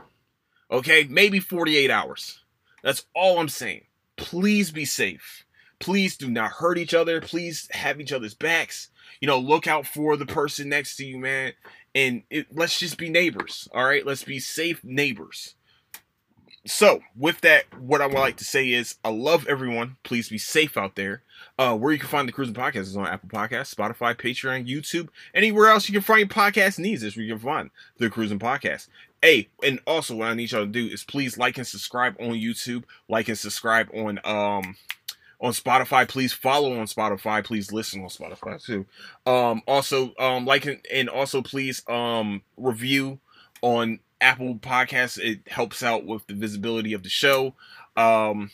Okay, 0.70 1.06
maybe 1.10 1.40
48 1.40 1.90
hours. 1.90 2.42
That's 2.84 3.06
all 3.16 3.40
I'm 3.40 3.50
saying. 3.50 3.86
Please 4.18 4.72
be 4.72 4.84
safe. 4.84 5.46
Please 5.80 6.18
do 6.18 6.30
not 6.30 6.52
hurt 6.52 6.78
each 6.78 6.94
other. 6.94 7.22
Please 7.22 7.70
have 7.72 8.02
each 8.02 8.12
other's 8.12 8.34
backs. 8.34 8.90
You 9.22 9.28
know, 9.28 9.40
look 9.40 9.68
out 9.68 9.86
for 9.88 10.18
the 10.18 10.26
person 10.26 10.68
next 10.68 10.98
to 10.98 11.06
you, 11.06 11.18
man 11.18 11.54
and 11.96 12.24
it, 12.30 12.48
let's 12.52 12.78
just 12.78 12.98
be 12.98 13.10
neighbors. 13.10 13.70
All 13.74 13.86
right, 13.86 14.06
let's 14.06 14.26
be 14.26 14.40
safe 14.40 14.84
neighbors. 14.84 15.56
So, 16.68 17.02
with 17.16 17.42
that, 17.42 17.66
what 17.80 18.02
I 18.02 18.08
would 18.08 18.16
like 18.16 18.38
to 18.38 18.44
say 18.44 18.72
is, 18.72 18.96
I 19.04 19.10
love 19.10 19.48
everyone. 19.48 19.98
Please 20.04 20.30
be 20.30 20.40
safe 20.40 20.78
out 20.78 20.96
there. 20.96 21.22
Uh, 21.60 21.76
where 21.76 21.94
you 21.94 22.00
can 22.00 22.10
find 22.10 22.28
the 22.28 22.34
Crewsin 22.34 22.54
Podcast 22.54 22.82
is 22.82 22.98
on 22.98 23.08
Apple 23.08 23.30
Podcasts, 23.30 23.74
Spotify, 23.74 24.16
Patreon, 24.16 24.68
YouTube, 24.68 25.10
anywhere 25.34 25.68
else 25.70 25.88
you 25.88 25.94
can 25.94 26.02
find 26.02 26.30
podcast 26.30 26.80
needs 26.80 27.04
is 27.04 27.16
where 27.16 27.24
you 27.24 27.34
can 27.34 27.42
find 27.42 27.70
the 27.98 28.10
Crewsin 28.10 28.40
Podcast. 28.40 28.88
Hey, 29.22 29.50
and 29.64 29.80
also 29.86 30.16
what 30.16 30.28
I 30.28 30.34
need 30.34 30.52
y'all 30.52 30.66
to 30.66 30.68
do 30.68 30.88
is 30.88 31.04
please 31.04 31.38
like 31.38 31.58
and 31.58 31.68
subscribe 31.68 32.16
on 32.20 32.32
YouTube, 32.32 32.84
like 33.08 33.28
and 33.28 33.38
subscribe 33.38 33.90
on 33.94 34.20
um 34.26 34.76
on 35.46 35.52
Spotify. 35.52 36.08
Please 36.08 36.34
follow 36.34 36.80
on 36.80 36.88
Spotify. 36.88 37.44
Please 37.44 37.72
listen 37.72 38.02
on 38.02 38.10
Spotify 38.10 38.64
too. 38.64 38.86
Um, 39.28 39.62
also, 39.68 40.14
um, 40.18 40.46
like 40.46 40.68
and 40.92 41.08
also 41.08 41.42
please 41.42 41.84
um 41.88 42.42
review 42.58 43.20
on 43.62 44.00
Apple 44.20 44.56
Podcasts. 44.56 45.20
It 45.20 45.48
helps 45.48 45.84
out 45.84 46.06
with 46.06 46.26
the 46.26 46.34
visibility 46.34 46.94
of 46.94 47.04
the 47.04 47.10
show. 47.10 47.54
Um, 47.96 48.50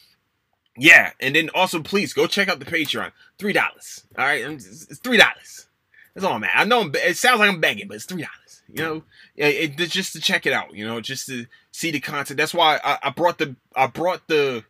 yeah, 0.78 1.12
and 1.22 1.36
then 1.36 1.50
also 1.56 1.82
please 1.82 2.12
go 2.14 2.28
check 2.28 2.50
out 2.50 2.60
the 2.60 2.66
Patreon. 2.66 3.14
Three 3.40 3.54
dollars. 3.54 4.04
All 4.18 4.26
right, 4.26 4.42
it's 4.42 5.00
three 5.00 5.18
dollars. 5.18 5.68
That's 6.14 6.26
all 6.26 6.34
I'm 6.34 6.44
at. 6.44 6.52
I 6.54 6.66
know 6.66 6.82
I'm, 6.82 6.92
it 6.94 7.16
sounds 7.16 7.40
like 7.40 7.50
I'm 7.50 7.62
begging, 7.62 7.88
but 7.88 7.96
it's 7.96 8.06
three 8.06 8.24
dollars. 8.24 8.64
You 8.68 8.84
know, 8.84 9.04
it, 9.36 9.80
it, 9.80 9.90
just 9.90 10.14
to 10.14 10.22
check 10.22 10.46
it 10.46 10.54
out. 10.54 10.74
You 10.74 10.86
know, 10.86 11.00
just 11.00 11.28
to 11.28 11.46
see 11.72 11.92
the 11.92 12.02
content. 12.02 12.38
That's 12.38 12.54
why 12.54 12.80
I, 12.84 12.98
I 13.04 13.10
brought 13.12 13.38
the 13.38 13.56
I 13.76 13.88
brought 13.88 14.28
the 14.28 14.66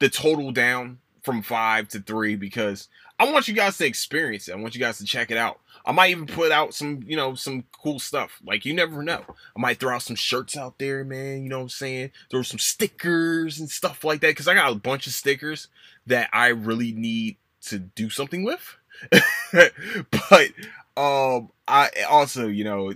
the 0.00 0.08
total 0.08 0.50
down 0.50 0.98
from 1.22 1.42
five 1.42 1.88
to 1.88 2.00
three 2.00 2.36
because 2.36 2.88
I 3.18 3.30
want 3.30 3.48
you 3.48 3.54
guys 3.54 3.76
to 3.78 3.86
experience 3.86 4.48
it. 4.48 4.52
I 4.52 4.56
want 4.56 4.74
you 4.74 4.80
guys 4.80 4.98
to 4.98 5.04
check 5.04 5.30
it 5.30 5.36
out. 5.36 5.60
I 5.84 5.92
might 5.92 6.10
even 6.10 6.26
put 6.26 6.52
out 6.52 6.74
some, 6.74 7.02
you 7.06 7.16
know, 7.16 7.34
some 7.34 7.64
cool 7.82 7.98
stuff. 7.98 8.40
Like 8.44 8.64
you 8.64 8.74
never 8.74 9.02
know. 9.02 9.24
I 9.28 9.60
might 9.60 9.78
throw 9.78 9.94
out 9.94 10.02
some 10.02 10.16
shirts 10.16 10.56
out 10.56 10.78
there, 10.78 11.04
man. 11.04 11.42
You 11.42 11.48
know 11.48 11.58
what 11.58 11.64
I'm 11.64 11.68
saying? 11.70 12.10
Throw 12.30 12.42
some 12.42 12.58
stickers 12.58 13.60
and 13.60 13.70
stuff 13.70 14.04
like 14.04 14.20
that. 14.20 14.36
Cause 14.36 14.48
I 14.48 14.54
got 14.54 14.72
a 14.72 14.76
bunch 14.76 15.06
of 15.06 15.12
stickers 15.12 15.68
that 16.06 16.28
I 16.32 16.48
really 16.48 16.92
need 16.92 17.36
to 17.66 17.78
do 17.78 18.10
something 18.10 18.42
with. 18.42 18.76
but 19.50 20.50
um 20.96 21.50
I 21.68 21.90
also, 22.08 22.48
you 22.48 22.64
know, 22.64 22.92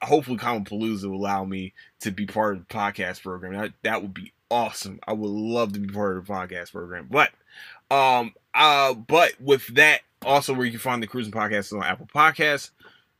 hopefully 0.00 0.38
Common 0.38 0.64
Palooza 0.64 1.04
will 1.04 1.16
allow 1.16 1.44
me 1.44 1.74
to 2.00 2.10
be 2.10 2.24
part 2.26 2.56
of 2.56 2.68
the 2.68 2.74
podcast 2.74 3.22
program. 3.22 3.54
That 3.54 3.72
that 3.82 4.02
would 4.02 4.14
be 4.14 4.32
awesome. 4.50 5.00
I 5.06 5.12
would 5.12 5.30
love 5.30 5.72
to 5.72 5.80
be 5.80 5.92
part 5.92 6.16
of 6.16 6.26
the 6.26 6.32
podcast 6.32 6.72
program. 6.72 7.08
But 7.10 7.30
um 7.90 8.34
uh 8.54 8.94
but 8.94 9.40
with 9.40 9.66
that 9.74 10.00
also 10.24 10.54
where 10.54 10.64
you 10.64 10.72
can 10.72 10.80
find 10.80 11.02
the 11.02 11.06
crewsin 11.06 11.30
podcast 11.30 11.58
is 11.58 11.72
on 11.72 11.82
Apple 11.82 12.08
Podcasts. 12.12 12.70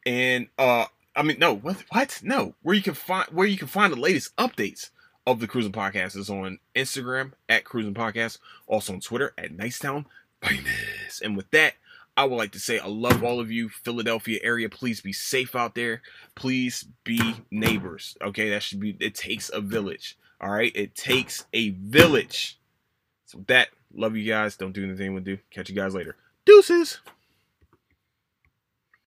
And 0.05 0.49
uh 0.59 0.87
I 1.15 1.23
mean 1.23 1.39
no 1.39 1.55
what 1.55 1.85
what? 1.91 2.21
No 2.23 2.55
where 2.63 2.75
you 2.75 2.83
can 2.83 2.95
find 2.95 3.29
where 3.31 3.47
you 3.47 3.57
can 3.57 3.69
find 3.69 3.93
the 3.93 4.01
latest 4.01 4.35
updates 4.37 4.91
of 5.27 5.41
the 5.41 5.49
crewsin 5.49 5.73
podcast 5.73 6.17
is 6.17 6.31
on 6.31 6.59
Instagram 6.75 7.33
at 7.49 7.65
crewsin 7.65 7.95
podcast 7.95 8.39
also 8.67 8.93
on 8.95 9.01
Twitter 9.01 9.33
at 9.39 9.57
Nicetown 9.57 10.07
Famous. 10.43 11.21
And 11.23 11.37
with 11.37 11.51
that 11.51 11.75
I 12.17 12.25
would 12.25 12.37
like 12.37 12.53
to 12.53 12.61
say 12.61 12.79
I 12.79 12.87
love 12.87 13.23
all 13.23 13.41
of 13.41 13.51
you 13.51 13.69
Philadelphia 13.69 14.41
area. 14.43 14.69
Please 14.69 15.01
be 15.01 15.13
safe 15.13 15.55
out 15.55 15.75
there. 15.75 16.03
Please 16.35 16.87
be 17.05 17.37
neighbors 17.51 18.17
okay? 18.23 18.51
That 18.51 18.63
should 18.63 18.81
be 18.81 18.97
it 19.01 19.15
takes 19.15 19.51
a 19.53 19.61
village 19.61 20.17
all 20.41 20.51
right, 20.51 20.73
it 20.75 20.95
takes 20.95 21.47
a 21.53 21.71
village. 21.71 22.59
So 23.25 23.39
with 23.39 23.47
that, 23.47 23.69
love 23.95 24.17
you 24.17 24.31
guys. 24.31 24.57
Don't 24.57 24.73
do 24.73 24.85
anything 24.85 25.15
with 25.15 25.25
do. 25.25 25.39
Catch 25.51 25.69
you 25.69 25.77
guys 25.77 25.95
later. 25.95 26.17
Deuces. 26.45 27.01